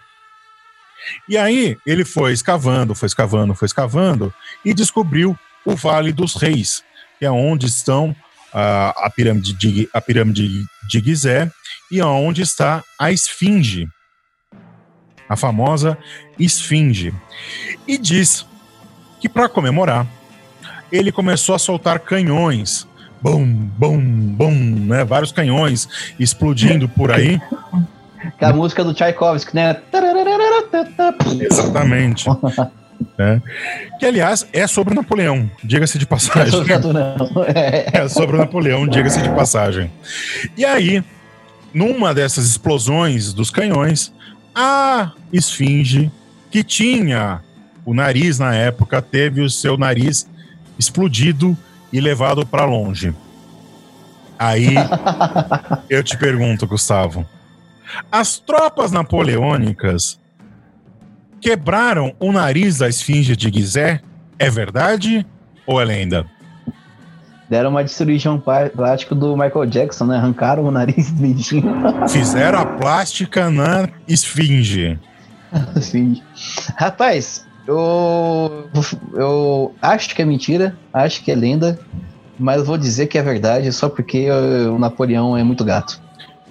E 1.27 1.37
aí 1.37 1.77
ele 1.85 2.03
foi 2.03 2.33
escavando, 2.33 2.93
foi 2.93 3.07
escavando, 3.07 3.55
foi 3.55 3.65
escavando 3.65 4.33
e 4.63 4.73
descobriu 4.73 5.37
o 5.65 5.75
Vale 5.75 6.11
dos 6.11 6.35
Reis, 6.35 6.83
que 7.17 7.25
é 7.25 7.31
onde 7.31 7.67
estão 7.67 8.13
a, 8.53 9.05
a 9.05 9.09
pirâmide 9.09 9.53
de, 9.53 9.89
a 9.93 10.01
pirâmide 10.01 10.65
de 10.89 10.99
Gizé 10.99 11.49
e 11.89 12.01
onde 12.01 12.41
está 12.41 12.83
a 12.99 13.11
Esfinge, 13.11 13.87
a 15.27 15.35
famosa 15.37 15.97
esfinge. 16.37 17.13
E 17.87 17.97
diz 17.97 18.45
que 19.23 19.29
para 19.29 19.47
comemorar, 19.47 20.05
ele 20.91 21.09
começou 21.09 21.55
a 21.55 21.57
soltar 21.57 21.97
canhões, 21.99 22.85
bum, 23.21 23.45
bum, 23.45 23.97
bum, 24.01 24.85
né? 24.85 25.05
Vários 25.05 25.31
canhões 25.31 25.87
explodindo 26.19 26.89
por 26.89 27.09
aí. 27.09 27.39
Que 28.37 28.43
é 28.43 28.47
a 28.49 28.51
música 28.51 28.83
do 28.83 28.93
Tchaikovsky, 28.93 29.55
né? 29.55 29.75
Exatamente. 31.49 32.25
né? 33.17 33.41
Que, 33.97 34.07
aliás, 34.07 34.45
é 34.51 34.67
sobre 34.67 34.93
Napoleão, 34.93 35.49
diga-se 35.63 35.97
de 35.97 36.05
passagem. 36.05 36.59
É, 37.55 37.99
é 38.01 38.09
sobre 38.09 38.35
Napoleão, 38.35 38.85
diga-se 38.85 39.21
de 39.21 39.29
passagem. 39.29 39.89
E 40.57 40.65
aí, 40.65 41.01
numa 41.73 42.13
dessas 42.13 42.45
explosões 42.45 43.31
dos 43.31 43.49
canhões, 43.49 44.13
a 44.53 45.13
esfinge, 45.31 46.11
que 46.51 46.61
tinha 46.61 47.41
o 47.85 47.93
nariz 47.93 48.39
na 48.39 48.53
época, 48.55 49.01
teve 49.01 49.41
o 49.41 49.49
seu 49.49 49.77
nariz 49.77 50.27
explodido 50.77 51.57
e 51.91 51.99
levado 51.99 52.45
para 52.45 52.65
longe. 52.65 53.13
Aí 54.37 54.75
eu 55.89 56.03
te 56.03 56.17
pergunto, 56.17 56.67
Gustavo, 56.67 57.25
as 58.11 58.39
tropas 58.39 58.91
napoleônicas 58.91 60.19
quebraram 61.39 62.15
o 62.19 62.31
nariz 62.31 62.77
da 62.77 62.87
esfinge 62.87 63.35
de 63.35 63.49
Gizé? 63.49 64.01
É 64.39 64.49
verdade 64.49 65.25
ou 65.65 65.79
é 65.79 65.85
lenda? 65.85 66.25
Deram 67.49 67.69
uma 67.69 67.83
de 67.83 67.91
cirurgião 67.91 68.41
plástico 68.75 69.13
do 69.13 69.37
Michael 69.37 69.65
Jackson, 69.67 70.05
né? 70.05 70.17
Arrancaram 70.17 70.63
o 70.63 70.71
nariz 70.71 71.11
do 71.11 71.21
bichinho. 71.21 71.75
Fizeram 72.09 72.59
a 72.59 72.65
plástica 72.65 73.49
na 73.51 73.87
esfinge. 74.07 74.97
Sim. 75.79 76.21
Rapaz, 76.75 77.45
eu, 77.67 78.69
eu 79.13 79.75
acho 79.81 80.15
que 80.15 80.21
é 80.21 80.25
mentira, 80.25 80.77
acho 80.93 81.23
que 81.23 81.31
é 81.31 81.35
lenda, 81.35 81.79
mas 82.37 82.65
vou 82.65 82.77
dizer 82.77 83.07
que 83.07 83.17
é 83.17 83.21
verdade 83.21 83.71
só 83.71 83.89
porque 83.89 84.29
o 84.29 84.77
Napoleão 84.77 85.37
é 85.37 85.43
muito 85.43 85.63
gato. 85.63 86.01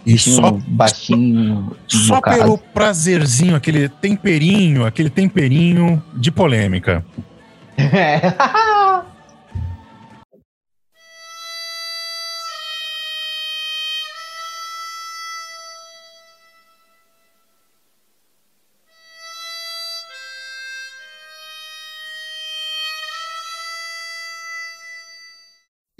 E 0.04 0.18
só 0.18 0.58
baixinho. 0.66 1.76
Só 1.86 2.20
pelo 2.20 2.58
prazerzinho, 2.58 3.54
aquele 3.54 3.88
temperinho, 3.88 4.84
aquele 4.84 5.08
temperinho 5.08 6.02
de 6.14 6.30
polêmica. 6.32 7.04
É. 7.76 8.20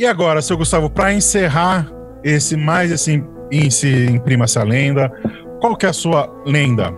E 0.03 0.07
agora, 0.07 0.43
seu 0.43 0.57
Gustavo, 0.57 0.91
para 0.91 1.15
encerrar 1.15 1.87
esse 2.25 2.57
mais 2.57 2.91
esse, 2.91 3.25
esse 3.53 4.07
Imprima-se 4.07 4.59
a 4.59 4.65
Lenda, 4.65 5.09
qual 5.61 5.77
que 5.77 5.87
é 5.87 5.91
a 5.91 5.93
sua 5.93 6.29
lenda? 6.45 6.93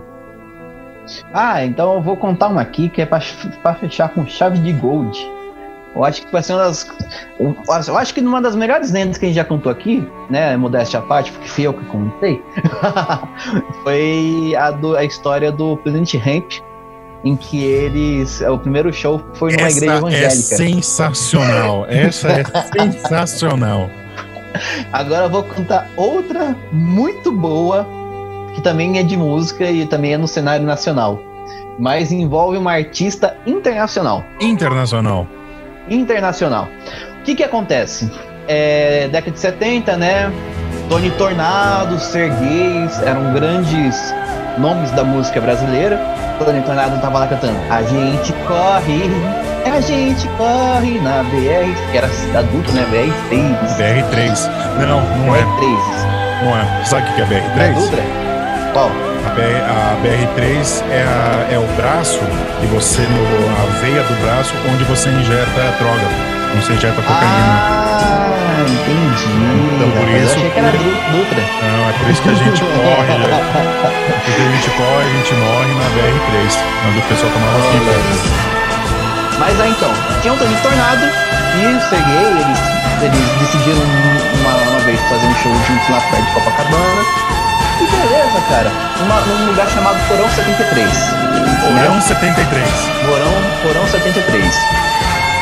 Ah, 1.31 1.63
então 1.63 1.93
eu 1.93 2.01
vou 2.01 2.17
contar 2.17 2.47
uma 2.47 2.61
aqui 2.61 2.89
que 2.89 3.03
é 3.03 3.05
para 3.05 3.75
fechar 3.75 4.09
com 4.09 4.25
chave 4.25 4.57
de 4.57 4.73
gold. 4.73 5.15
Eu 5.95 6.03
acho 6.03 6.25
que 6.25 6.31
vai 6.31 6.41
ser 6.41 6.53
uma 6.53 6.63
das. 6.63 6.91
Eu 7.87 7.95
acho 7.95 8.11
que 8.11 8.21
uma 8.21 8.41
das 8.41 8.55
melhores 8.55 8.91
lendas 8.91 9.19
que 9.19 9.25
a 9.25 9.27
gente 9.27 9.35
já 9.35 9.45
contou 9.45 9.71
aqui, 9.71 10.03
né? 10.27 10.57
Modéstia 10.57 10.97
à 10.97 11.03
parte, 11.03 11.31
porque 11.31 11.47
fui 11.47 11.67
eu 11.67 11.75
que 11.75 11.85
contei. 11.85 12.41
foi 13.85 14.55
a, 14.57 14.71
do, 14.71 14.97
a 14.97 15.03
história 15.03 15.51
do 15.51 15.77
presidente 15.77 16.17
Hemp, 16.17 16.53
em 17.25 17.35
que 17.35 17.63
eles. 17.63 18.39
O 18.41 18.57
primeiro 18.59 18.93
show 18.93 19.19
foi 19.33 19.51
numa 19.51 19.67
Essa 19.67 19.77
igreja 19.77 19.93
é 19.93 19.97
evangélica. 19.97 20.31
sensacional. 20.31 21.85
Essa 21.89 22.29
é 22.29 22.43
sensacional. 22.79 23.89
Agora 24.93 25.25
eu 25.25 25.29
vou 25.29 25.43
contar 25.43 25.89
outra 25.97 26.55
muito 26.71 27.31
boa, 27.31 27.85
que 28.53 28.61
também 28.61 28.99
é 28.99 29.03
de 29.03 29.17
música 29.17 29.65
e 29.69 29.85
também 29.85 30.13
é 30.13 30.17
no 30.17 30.27
cenário 30.27 30.65
nacional. 30.65 31.19
Mas 31.77 32.11
envolve 32.11 32.57
uma 32.57 32.71
artista 32.71 33.35
internacional. 33.45 34.23
Internacional. 34.39 35.27
Internacional. 35.89 36.69
O 37.19 37.23
que 37.23 37.35
que 37.35 37.43
acontece? 37.43 38.09
É, 38.47 39.09
década 39.09 39.31
de 39.31 39.39
70, 39.39 39.97
né? 39.97 40.31
Tony 40.87 41.09
Tornado, 41.11 41.99
Sergueis 41.99 43.01
eram 43.01 43.33
grandes 43.33 44.13
nomes 44.57 44.91
da 44.91 45.03
música 45.03 45.39
brasileira. 45.41 45.99
Tony 46.39 46.61
Tornado 46.63 46.99
tava 46.99 47.19
lá 47.19 47.27
cantando 47.27 47.55
A 47.69 47.81
gente 47.83 48.33
corre, 48.45 49.09
a 49.65 49.79
gente 49.79 50.27
corre 50.37 50.99
na 50.99 51.23
BR, 51.23 51.73
que 51.91 51.97
era 51.97 52.07
adulto, 52.37 52.71
né? 52.73 52.85
BR3. 52.91 53.77
BR3. 53.77 54.49
Não, 54.85 55.01
não 55.25 55.35
é. 55.35 55.39
BR3. 55.39 56.43
Não 56.43 56.57
é. 56.57 56.83
Sabe 56.85 57.09
o 57.09 57.13
que 57.15 57.21
é 57.21 57.25
Da 57.25 57.35
BR3? 57.35 57.73
Dutra? 57.75 58.03
Qual? 58.73 58.89
A, 59.25 59.29
BR, 59.29 59.41
a 59.63 59.95
BR3 60.03 60.83
é, 60.91 61.01
a- 61.03 61.53
é 61.53 61.57
o 61.57 61.65
braço 61.81 62.19
que 62.59 62.67
você, 62.67 63.01
no, 63.01 63.17
a 63.17 63.79
veia 63.81 64.03
do 64.03 64.21
braço, 64.25 64.53
onde 64.71 64.83
você 64.83 65.09
injeta 65.09 65.61
droga. 65.79 66.35
Onde 66.53 66.65
você 66.65 66.73
injeta 66.73 67.01
cocaína. 67.01 67.25
Ah, 67.25 68.29
entendi. 68.63 69.31
Então, 69.75 69.91
por 69.91 70.07
eu 70.07 70.23
isso 70.23 70.35
achei 70.35 70.49
que 70.49 70.59
era 70.59 70.71
Dutra. 70.71 71.43
Não, 71.61 71.89
é 71.89 71.93
por 71.99 72.09
isso 72.09 72.21
que 72.21 72.29
a 72.29 72.33
gente 72.33 72.61
corre. 72.61 73.13
né? 73.19 73.27
Porque 74.25 74.41
a 74.41 74.51
gente 74.55 74.69
corre, 74.71 75.03
a 75.03 75.13
gente 75.17 75.33
morre 75.35 75.73
na 75.75 75.87
BR3, 75.95 76.57
onde 76.87 76.99
o 76.99 77.01
pessoal 77.03 77.31
tomava 77.31 77.59
pipa. 77.71 77.93
Mas 79.39 79.59
aí 79.59 79.69
então, 79.69 79.91
tinha 80.21 80.33
um 80.33 80.37
Tony 80.37 80.55
Tornado 80.61 81.05
e 81.05 81.65
o 81.67 81.81
Sergei, 81.89 82.25
eles, 82.39 82.59
eles 83.01 83.29
decidiram 83.39 83.81
uma, 84.39 84.53
uma 84.71 84.79
vez 84.79 84.99
fazer 85.01 85.27
um 85.27 85.35
show 85.35 85.53
juntos 85.67 85.89
lá 85.89 85.99
perto 86.01 86.25
de 86.25 86.31
Copacabana. 86.31 87.01
E 87.81 87.85
beleza, 87.87 88.41
cara. 88.49 88.71
Uma, 89.03 89.21
num 89.21 89.47
lugar 89.47 89.67
chamado 89.69 89.99
Porão 90.07 90.29
73. 90.29 90.89
Porão 91.61 92.01
73. 92.01 92.67
Porão, 93.05 93.33
Porão 93.63 93.87
73. 93.87 94.55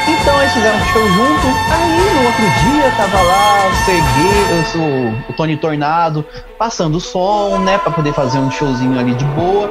Então 0.08 0.40
eles 0.42 0.54
fizeram 0.54 0.78
um 0.78 0.86
show 0.86 1.08
junto. 1.10 1.48
Aí 1.72 2.14
no 2.14 2.26
outro 2.26 2.42
dia 2.42 2.92
tava 2.98 3.22
lá 3.22 3.68
o 3.68 3.76
Serguei, 3.86 4.64
sou 4.72 5.14
o 5.30 5.34
Tony 5.34 5.58
Tornado, 5.58 6.26
passando 6.58 6.96
o 6.98 7.02
som, 7.02 7.58
né? 7.60 7.78
Pra 7.78 7.92
poder 7.92 8.14
fazer 8.14 8.40
um 8.40 8.50
showzinho 8.52 9.00
ali 9.00 9.14
de 9.16 9.26
boa. 9.26 9.70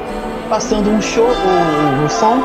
Passando 0.48 0.90
um 0.90 1.00
show, 1.00 1.26
o, 1.28 2.04
o 2.04 2.08
som. 2.10 2.42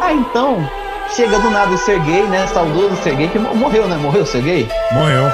Aí 0.00 0.16
então, 0.16 0.66
chega 1.14 1.38
do 1.38 1.50
nada 1.50 1.70
o 1.72 1.78
Serguei, 1.78 2.22
né? 2.24 2.46
Saudoso 2.48 2.96
Serguei, 3.02 3.28
que 3.28 3.38
mo- 3.38 3.54
morreu, 3.54 3.86
né? 3.88 3.96
Morreu 3.96 4.22
o 4.22 4.26
Serguei? 4.26 4.68
Morreu. 4.92 5.30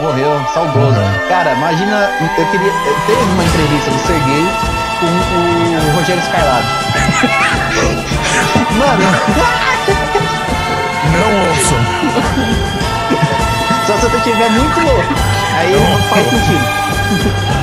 Morreu, 0.00 0.40
saudoso. 0.52 0.96
Cara, 1.28 1.52
imagina, 1.52 2.10
eu 2.38 2.46
queria. 2.46 2.72
Teve 3.06 3.22
uma 3.22 3.44
entrevista 3.44 3.90
do 3.90 3.98
Serguei 4.00 4.44
com 4.98 5.06
o 5.06 5.92
Rogério 5.96 6.22
Skylab. 6.22 6.62
Mano, 8.78 9.04
Não 11.12 11.28
ouçam. 11.48 11.78
só 13.86 13.94
se 13.96 14.06
você 14.08 14.16
estiver 14.16 14.50
muito 14.50 14.80
louco. 14.80 15.14
Aí 15.58 15.76
não 15.76 16.02
faz 16.08 16.30
sentido. 16.30 16.82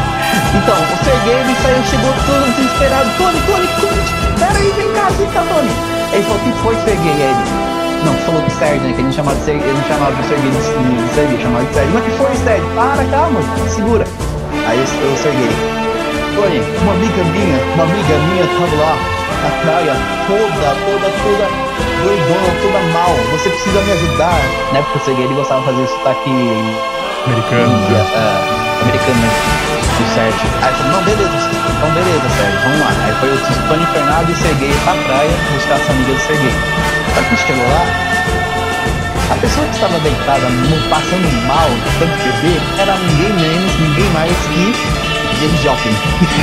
Então, 0.49 0.75
o 0.75 1.03
Serguei 1.03 1.33
ele 1.33 1.55
saiu, 1.61 1.83
chegou 1.83 2.13
todo 2.25 2.55
desesperado. 2.55 3.09
Tony, 3.17 3.39
Tony, 3.45 3.67
Tony, 3.81 4.01
pera 4.39 4.57
aí, 4.57 4.73
vem 4.75 4.91
cá, 4.93 5.09
vem 5.09 5.27
cá, 5.29 5.43
Tony. 5.47 5.69
Ele 6.11 6.23
falou, 6.23 6.37
o 6.37 6.43
que 6.43 6.51
foi, 6.63 6.75
Serguei? 6.85 7.11
Aí 7.11 7.21
ele. 7.21 7.69
Não, 8.03 8.13
falou 8.25 8.41
de 8.41 8.51
Sérgio, 8.53 8.81
né? 8.81 8.93
Que 8.93 9.01
ele 9.01 9.13
chamava 9.13 9.37
de 9.37 9.45
Serguei, 9.45 9.69
ele 9.69 9.77
não 9.77 9.87
chamava 9.87 10.15
de 10.15 10.27
Serguei 10.27 10.51
de, 10.51 11.13
Serguei, 11.13 11.41
chamava 11.41 11.65
de 11.65 11.73
Sérgio. 11.73 11.93
Mas 11.93 12.03
que 12.03 12.11
foi, 12.11 12.35
Sérgio? 12.35 12.69
Para, 12.75 13.03
calma, 13.05 13.39
segura. 13.69 14.05
Aí 14.65 14.79
o, 14.79 14.83
o 14.83 15.17
Serguei. 15.17 15.51
Tony, 16.33 16.59
uma 16.81 16.93
amiga 16.93 17.23
minha, 17.29 17.57
uma 17.75 17.83
amiga 17.83 18.15
minha 18.29 18.45
tava 18.49 18.75
lá 18.81 18.93
na 19.43 19.49
praia, 19.61 19.93
toda, 20.25 20.67
toda, 20.85 21.07
toda 21.21 21.88
doidona, 22.03 22.49
toda 22.61 22.79
mal. 22.93 23.15
Você 23.31 23.49
precisa 23.49 23.81
me 23.81 23.91
ajudar. 23.91 24.39
Né? 24.73 24.81
Porque 24.83 24.97
o 24.97 25.05
Serguei 25.05 25.25
ele 25.25 25.33
gostava 25.35 25.61
de 25.61 25.65
fazer 25.67 25.87
sotaque 25.87 26.29
Americano. 27.25 27.77
né? 27.89 28.05
ah, 28.15 28.81
americano, 28.81 29.19
né? 29.19 29.29
Do 29.97 30.13
Sérgio. 30.15 30.47
Aí 30.61 30.73
falou, 30.73 30.91
não, 30.93 31.03
beleza, 31.03 31.49
então 31.77 31.91
beleza, 31.91 32.29
Sérgio, 32.37 32.59
vamos 32.63 32.79
lá. 32.79 32.91
Aí 33.03 33.13
foi 33.19 33.29
o 33.29 33.67
Tony 33.67 33.85
Fernando 33.87 34.29
e 34.29 34.31
o 34.31 34.35
Serguei 34.35 34.73
pra 34.83 34.93
praia 34.93 35.31
buscar 35.53 35.75
essa 35.75 35.91
amiga 35.91 36.13
do 36.13 36.19
Serguei. 36.21 36.53
Só 37.13 37.21
que 37.21 37.27
quando 37.27 37.39
chegou 37.39 37.67
lá, 37.67 37.85
a 39.31 39.35
pessoa 39.35 39.65
que 39.67 39.75
estava 39.75 39.99
deitada, 39.99 40.47
passando 40.89 41.47
mal, 41.47 41.69
tanto 41.99 42.17
beber, 42.23 42.61
era 42.79 42.95
ninguém 42.95 43.33
menos, 43.33 43.79
ninguém 43.79 44.09
mais 44.11 44.31
que 44.31 44.73
James 45.39 45.61
Joplin. 45.61 45.95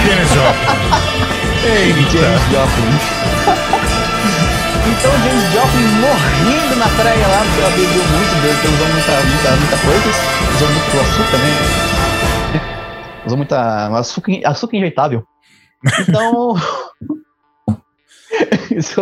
Janis 0.07 0.31
Joplin. 0.31 0.77
Eita. 1.65 2.19
James 2.19 2.43
Joplin. 2.53 3.67
então 4.99 5.13
James 5.23 5.45
Joplin 5.53 5.87
morrendo 6.01 6.77
na 6.77 6.89
praia 6.89 7.27
lá, 7.29 7.41
porque 7.45 7.61
ela 7.61 7.71
bebeu 7.71 8.05
muito, 8.05 8.35
bebeu, 8.43 8.73
usou 8.73 8.89
muita, 8.89 9.13
muita, 9.25 9.57
muita 9.57 9.77
coisa, 9.79 10.09
usou 10.55 10.69
muito 10.69 11.01
açúcar, 11.01 11.39
né? 11.39 11.51
Usou 13.27 13.37
muita 13.37 13.99
açúcar, 13.99 14.33
açúcar 14.45 14.77
injetável. 14.77 15.25
Então. 16.09 16.55
Isso- 18.71 19.01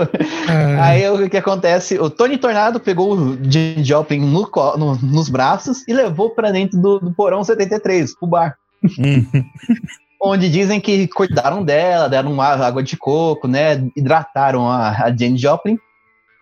Aí 0.81 1.09
o 1.11 1.29
que 1.29 1.37
acontece? 1.37 1.99
O 1.99 2.09
Tony 2.09 2.39
Tornado 2.39 2.79
pegou 2.79 3.15
o 3.17 3.39
James 3.51 3.87
Joplin 3.87 4.21
no 4.21 4.49
no- 4.77 4.97
nos 4.97 5.29
braços 5.29 5.87
e 5.89 5.93
levou 5.93 6.31
pra 6.31 6.51
dentro 6.53 6.81
do, 6.81 7.01
do 7.01 7.13
porão 7.13 7.43
73, 7.43 8.13
o 8.21 8.27
bar. 8.27 8.55
Hum. 8.99 9.25
Onde 10.27 10.49
dizem 10.49 10.81
que 10.81 11.07
cuidaram 11.09 11.63
dela, 11.63 12.09
deram 12.09 12.41
água 12.41 12.83
de 12.83 12.97
coco, 12.97 13.47
né? 13.47 13.87
Hidrataram 13.95 14.67
a, 14.71 14.89
a 14.91 15.15
Jane 15.15 15.37
Joplin. 15.37 15.77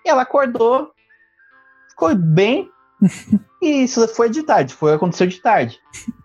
E 0.04 0.10
ela 0.10 0.22
acordou, 0.22 0.90
ficou 1.90 2.14
bem. 2.14 2.68
e 3.62 3.82
isso 3.84 4.06
foi 4.08 4.30
de 4.30 4.42
tarde, 4.42 4.74
foi 4.74 4.94
aconteceu 4.94 5.26
de 5.26 5.40
tarde. 5.40 5.78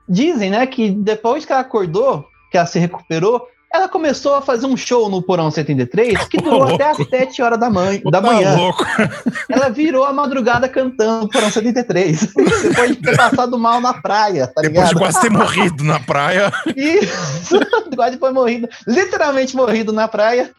Dizem, 0.07 0.49
né, 0.51 0.65
que 0.67 0.91
depois 0.91 1.45
que 1.45 1.51
ela 1.51 1.61
acordou, 1.61 2.25
que 2.51 2.57
ela 2.57 2.65
se 2.67 2.79
recuperou, 2.79 3.45
ela 3.73 3.89
começou 3.89 4.33
a 4.35 4.41
fazer 4.41 4.65
um 4.65 4.77
show 4.77 5.09
no 5.09 5.21
Porão 5.21 5.51
73 5.51 6.25
que 6.29 6.37
durou 6.37 6.61
Ô, 6.61 6.75
até 6.75 6.87
louco. 6.93 7.09
7 7.09 7.41
horas 7.41 7.59
da, 7.59 7.69
manhã, 7.69 7.99
da 8.05 8.21
Tá 8.21 8.21
manhã. 8.21 8.55
louco. 8.55 8.83
Ela 9.51 9.69
virou 9.69 10.05
a 10.05 10.13
madrugada 10.13 10.69
cantando 10.69 11.27
Porão 11.29 11.51
73. 11.51 12.33
Depois 12.33 12.95
de 12.95 13.01
ter 13.01 13.17
passado 13.17 13.57
mal 13.59 13.81
na 13.81 13.93
praia, 13.93 14.47
tá 14.47 14.61
Depois 14.61 14.67
ligado? 14.69 14.89
de 14.89 14.95
quase 14.95 15.19
ter 15.21 15.29
morrido 15.29 15.83
na 15.83 15.99
praia. 15.99 16.51
Isso, 16.75 17.59
quase 17.93 18.17
foi 18.17 18.31
morrido, 18.31 18.69
literalmente 18.87 19.53
morrido 19.55 19.91
na 19.91 20.07
praia. 20.07 20.51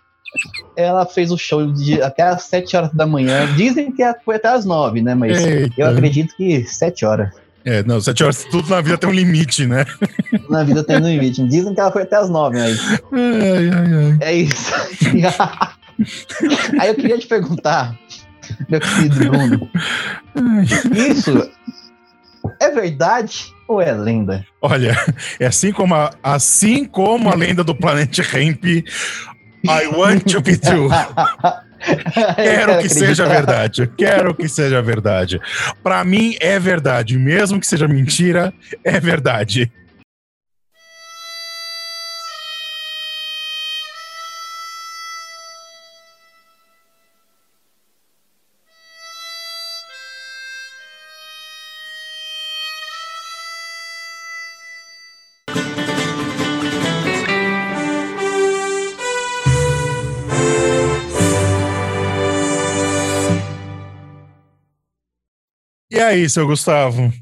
Ela 0.79 1.05
fez 1.05 1.33
o 1.33 1.37
show 1.37 1.73
de 1.73 2.01
até 2.01 2.23
às 2.23 2.45
7 2.45 2.77
horas 2.77 2.93
da 2.93 3.05
manhã. 3.05 3.53
Dizem 3.57 3.91
que 3.91 4.03
foi 4.25 4.37
até 4.37 4.47
às 4.47 4.65
9, 4.65 5.03
né? 5.03 5.13
Mas 5.13 5.45
Eita. 5.45 5.75
eu 5.77 5.89
acredito 5.89 6.37
que 6.37 6.63
7 6.65 7.05
horas. 7.05 7.31
É, 7.65 7.83
não, 7.83 8.01
sete 8.01 8.23
horas, 8.23 8.45
tudo 8.45 8.71
na 8.71 8.81
vida 8.81 8.97
tem 8.97 9.11
um 9.11 9.13
limite, 9.13 9.67
né? 9.67 9.85
Na 10.49 10.63
vida 10.63 10.85
tem 10.85 11.01
no 11.01 11.09
limite. 11.09 11.43
Dizem 11.49 11.75
que 11.75 11.81
ela 11.81 11.91
foi 11.91 12.03
até 12.03 12.17
às 12.17 12.31
9, 12.31 12.57
mas 12.57 12.81
Ai, 13.13 13.71
ai, 13.71 13.95
ai. 13.95 14.19
é 14.21 14.35
isso. 14.35 14.73
Aí 16.81 16.89
eu 16.89 16.95
queria 16.95 17.19
te 17.19 17.27
perguntar, 17.27 17.99
meu 18.69 18.81
querido 18.81 19.17
Bruno, 19.17 19.71
isso 20.95 21.51
é 22.61 22.71
verdade 22.71 23.53
ou 23.67 23.83
é 23.83 23.93
lenda? 23.93 24.47
Olha, 24.63 24.97
é 25.39 25.47
assim 25.47 25.73
como 25.73 25.95
a, 25.95 26.11
assim 26.23 26.85
como 26.85 27.29
a 27.29 27.35
lenda 27.35 27.63
do 27.63 27.75
Planet 27.75 28.17
Ramp, 28.21 28.65
I 29.67 29.89
want 29.89 30.31
to 30.33 30.41
be 30.41 30.57
true. 30.57 30.89
Quero 32.37 32.79
que 32.81 32.89
seja 32.89 33.27
verdade. 33.27 33.87
Quero 33.97 34.35
que 34.35 34.49
seja 34.49 34.83
verdade. 34.83 35.41
Pra 35.83 36.05
mim 36.05 36.37
é 36.41 36.59
verdade, 36.59 37.17
mesmo 37.17 37.61
que 37.61 37.67
seja 37.67 37.87
mentira, 37.87 38.53
é 38.85 38.99
verdade. 38.99 39.71
Aí, 66.09 66.29
seu 66.29 66.47
Gustavo? 66.47 67.13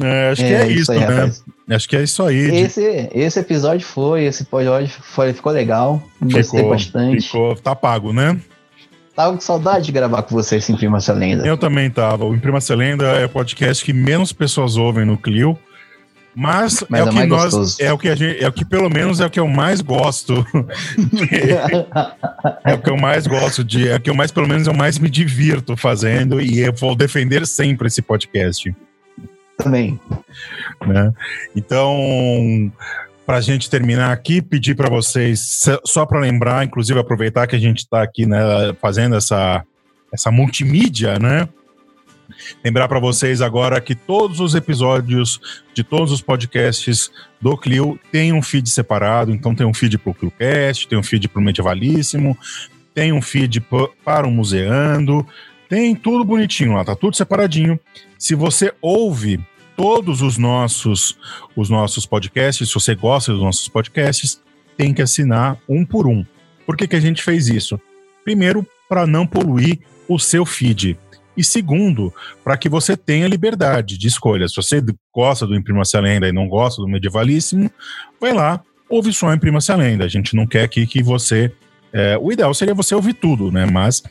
É, 0.00 0.30
acho 0.30 0.42
que 0.44 0.52
é 0.52 0.68
isso, 0.68 0.90
aí, 0.92 0.98
né? 0.98 1.06
rapaz. 1.06 1.44
Acho 1.70 1.88
que 1.88 1.96
é 1.96 2.02
isso 2.02 2.22
aí. 2.24 2.50
de- 2.50 2.56
Esse, 2.56 3.08
esse 3.14 3.38
episódio 3.38 3.86
foi, 3.86 4.24
esse 4.24 4.42
episódio 4.42 4.90
foi, 5.02 5.32
ficou 5.32 5.52
legal. 5.52 6.02
Gostei 6.20 6.42
Ficou, 6.42 6.70
bastante. 6.70 7.26
ficou, 7.26 7.54
tá 7.56 7.76
pago, 7.76 8.12
né? 8.12 8.36
Tava 9.14 9.32
com 9.34 9.40
saudade 9.40 9.86
de 9.86 9.92
gravar 9.92 10.22
com 10.22 10.34
você 10.34 10.56
esse 10.56 10.72
Imprima-se 10.72 11.08
a 11.10 11.14
Lenda. 11.14 11.46
Eu 11.46 11.56
também 11.56 11.88
tava. 11.88 12.24
O 12.24 12.34
Imprima-se 12.34 12.72
a 12.72 12.76
Lenda 12.76 13.04
é 13.04 13.26
o 13.26 13.28
podcast 13.28 13.84
que 13.84 13.92
menos 13.92 14.32
pessoas 14.32 14.76
ouvem 14.76 15.04
no 15.04 15.16
Clio. 15.16 15.56
Mas, 16.34 16.82
Mas 16.88 17.00
é, 17.00 17.02
é 17.02 17.04
o 17.04 17.10
que 17.10 17.26
nós, 17.26 17.54
gostoso. 17.54 17.76
é 17.80 17.92
o 17.92 17.98
que 17.98 18.08
a 18.08 18.14
gente, 18.14 18.42
é 18.42 18.48
o 18.48 18.52
que 18.52 18.64
pelo 18.64 18.90
menos 18.90 19.20
é 19.20 19.26
o 19.26 19.30
que 19.30 19.38
eu 19.38 19.46
mais 19.46 19.80
gosto. 19.80 20.44
é 22.64 22.74
o 22.74 22.82
que 22.82 22.90
eu 22.90 22.96
mais 22.96 23.26
gosto 23.26 23.62
de, 23.62 23.88
é 23.88 23.96
o 23.96 24.00
que 24.00 24.10
eu 24.10 24.14
mais 24.14 24.32
pelo 24.32 24.48
menos 24.48 24.66
eu 24.66 24.74
mais 24.74 24.98
me 24.98 25.08
divirto 25.08 25.76
fazendo 25.76 26.40
e 26.40 26.60
eu 26.60 26.72
vou 26.72 26.96
defender 26.96 27.46
sempre 27.46 27.86
esse 27.86 28.02
podcast. 28.02 28.74
Também. 29.56 30.00
né? 30.84 31.12
Então, 31.54 32.72
para 33.24 33.36
a 33.36 33.40
gente 33.40 33.70
terminar 33.70 34.12
aqui, 34.12 34.42
pedir 34.42 34.74
para 34.74 34.90
vocês, 34.90 35.60
só 35.84 36.04
para 36.04 36.20
lembrar, 36.20 36.64
inclusive 36.64 36.98
aproveitar 36.98 37.46
que 37.46 37.56
a 37.56 37.60
gente 37.60 37.78
está 37.78 38.02
aqui 38.02 38.26
né, 38.26 38.38
fazendo 38.80 39.14
essa, 39.14 39.62
essa 40.12 40.30
multimídia, 40.30 41.18
né? 41.18 41.48
Lembrar 42.64 42.88
para 42.88 42.98
vocês 43.00 43.40
agora 43.42 43.80
que 43.80 43.94
todos 43.94 44.40
os 44.40 44.54
episódios 44.54 45.40
de 45.74 45.82
todos 45.84 46.12
os 46.12 46.20
podcasts 46.20 47.10
do 47.40 47.56
Clio 47.56 47.98
têm 48.10 48.32
um 48.32 48.42
feed 48.42 48.68
separado, 48.68 49.30
então 49.32 49.54
tem 49.54 49.66
um 49.66 49.74
feed 49.74 49.98
para 49.98 50.10
o 50.10 50.14
ClioCast, 50.14 50.88
tem 50.88 50.98
um 50.98 51.02
feed 51.02 51.28
para 51.28 51.40
o 51.40 51.44
Medievalíssimo, 51.44 52.36
tem 52.94 53.12
um 53.12 53.20
feed 53.22 53.60
pa- 53.60 53.88
para 54.04 54.26
o 54.26 54.30
Museando, 54.30 55.26
tem 55.68 55.94
tudo 55.94 56.24
bonitinho 56.24 56.74
lá, 56.74 56.84
tá 56.84 56.94
tudo 56.94 57.16
separadinho. 57.16 57.78
Se 58.18 58.34
você 58.34 58.72
ouve 58.80 59.40
todos 59.76 60.22
os 60.22 60.38
nossos 60.38 61.18
os 61.56 61.68
nossos 61.68 62.06
podcasts, 62.06 62.68
se 62.68 62.74
você 62.74 62.94
gosta 62.94 63.32
dos 63.32 63.42
nossos 63.42 63.68
podcasts, 63.68 64.40
tem 64.76 64.94
que 64.94 65.02
assinar 65.02 65.58
um 65.68 65.84
por 65.84 66.06
um. 66.06 66.24
Por 66.66 66.76
que, 66.76 66.86
que 66.88 66.96
a 66.96 67.00
gente 67.00 67.22
fez 67.22 67.48
isso? 67.48 67.80
Primeiro, 68.24 68.66
para 68.88 69.06
não 69.06 69.26
poluir 69.26 69.80
o 70.08 70.18
seu 70.18 70.46
feed. 70.46 70.96
E 71.36 71.42
segundo, 71.42 72.12
para 72.42 72.56
que 72.56 72.68
você 72.68 72.96
tenha 72.96 73.28
liberdade 73.28 73.98
de 73.98 74.06
escolha. 74.06 74.48
Se 74.48 74.56
você 74.56 74.82
gosta 75.12 75.46
do 75.46 75.54
Imprima-se 75.54 75.96
a 75.96 76.00
Lenda 76.00 76.28
e 76.28 76.32
não 76.32 76.48
gosta 76.48 76.80
do 76.80 76.88
Medievalíssimo, 76.88 77.70
vai 78.20 78.32
lá, 78.32 78.60
ouve 78.88 79.12
só 79.12 79.28
o 79.28 79.32
Imprima-se 79.32 79.72
a 79.72 79.76
Lenda. 79.76 80.04
A 80.04 80.08
gente 80.08 80.36
não 80.36 80.46
quer 80.46 80.64
aqui 80.64 80.86
que 80.86 81.02
você. 81.02 81.52
é, 81.92 82.16
o 82.18 82.30
ideal 82.32 82.52
seria 82.54 82.74
você 82.74 82.94
ouvir 82.94 83.14
tudo, 83.14 83.50
né? 83.50 83.66
Mas 83.66 84.02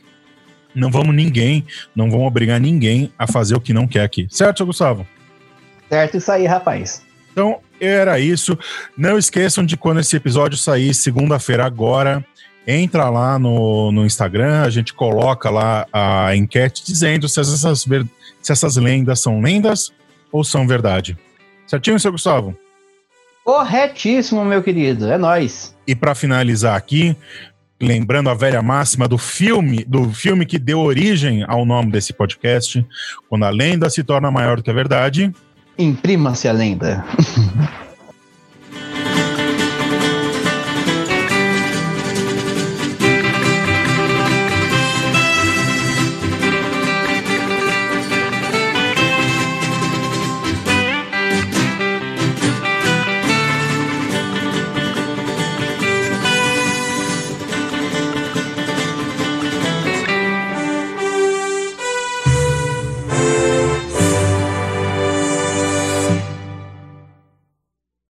não 0.76 0.90
vamos 0.90 1.16
ninguém, 1.16 1.66
não 1.96 2.10
vamos 2.10 2.28
obrigar 2.28 2.60
ninguém 2.60 3.12
a 3.18 3.28
fazer 3.28 3.56
o 3.56 3.62
que 3.62 3.74
não 3.74 3.88
quer 3.88 4.04
aqui. 4.04 4.28
Certo, 4.30 4.58
seu 4.58 4.66
Gustavo? 4.66 5.08
Certo 5.90 6.18
isso 6.18 6.32
aí, 6.32 6.46
rapaz. 6.46 7.04
Então, 7.32 7.60
era 7.80 8.20
isso. 8.20 8.58
Não 8.98 9.18
esqueçam 9.18 9.66
de 9.66 9.78
quando 9.78 10.00
esse 10.00 10.16
episódio 10.16 10.58
sair, 10.58 10.94
segunda-feira 10.94 11.66
agora, 11.66 12.26
entra 12.66 13.10
lá 13.10 13.38
no, 13.38 13.92
no 13.92 14.06
Instagram, 14.06 14.62
a 14.62 14.70
gente 14.70 14.94
coloca 14.94 15.50
lá 15.50 15.86
a 15.92 16.36
enquete 16.36 16.84
dizendo 16.86 17.28
se 17.28 17.40
essas, 17.40 17.82
se 18.42 18.52
essas 18.52 18.76
lendas 18.78 19.20
são 19.20 19.42
lendas 19.42 19.92
ou 20.32 20.44
são 20.44 20.68
verdade. 20.68 21.18
Certinho, 21.68 22.00
seu 22.00 22.12
Gustavo? 22.12 22.56
Corretíssimo, 23.44 24.44
meu 24.46 24.64
querido. 24.64 25.12
É 25.12 25.18
nóis. 25.18 25.76
E 25.86 25.94
para 25.94 26.16
finalizar 26.16 26.78
aqui, 26.78 27.16
lembrando 27.82 28.30
a 28.30 28.34
velha 28.34 28.62
máxima 28.62 29.08
do 29.08 29.18
filme, 29.18 29.84
do 29.84 30.12
filme 30.12 30.46
que 30.46 30.58
deu 30.58 30.80
origem 30.80 31.44
ao 31.48 31.66
nome 31.66 31.92
desse 31.92 32.14
podcast, 32.14 32.86
quando 33.30 33.44
a 33.44 33.50
lenda 33.50 33.90
se 33.90 34.04
torna 34.04 34.32
maior 34.32 34.58
do 34.58 34.64
que 34.64 34.70
a 34.70 34.74
verdade, 34.74 35.34
Imprima-se 35.78 36.48
a 36.48 36.52
lenda. 36.52 37.04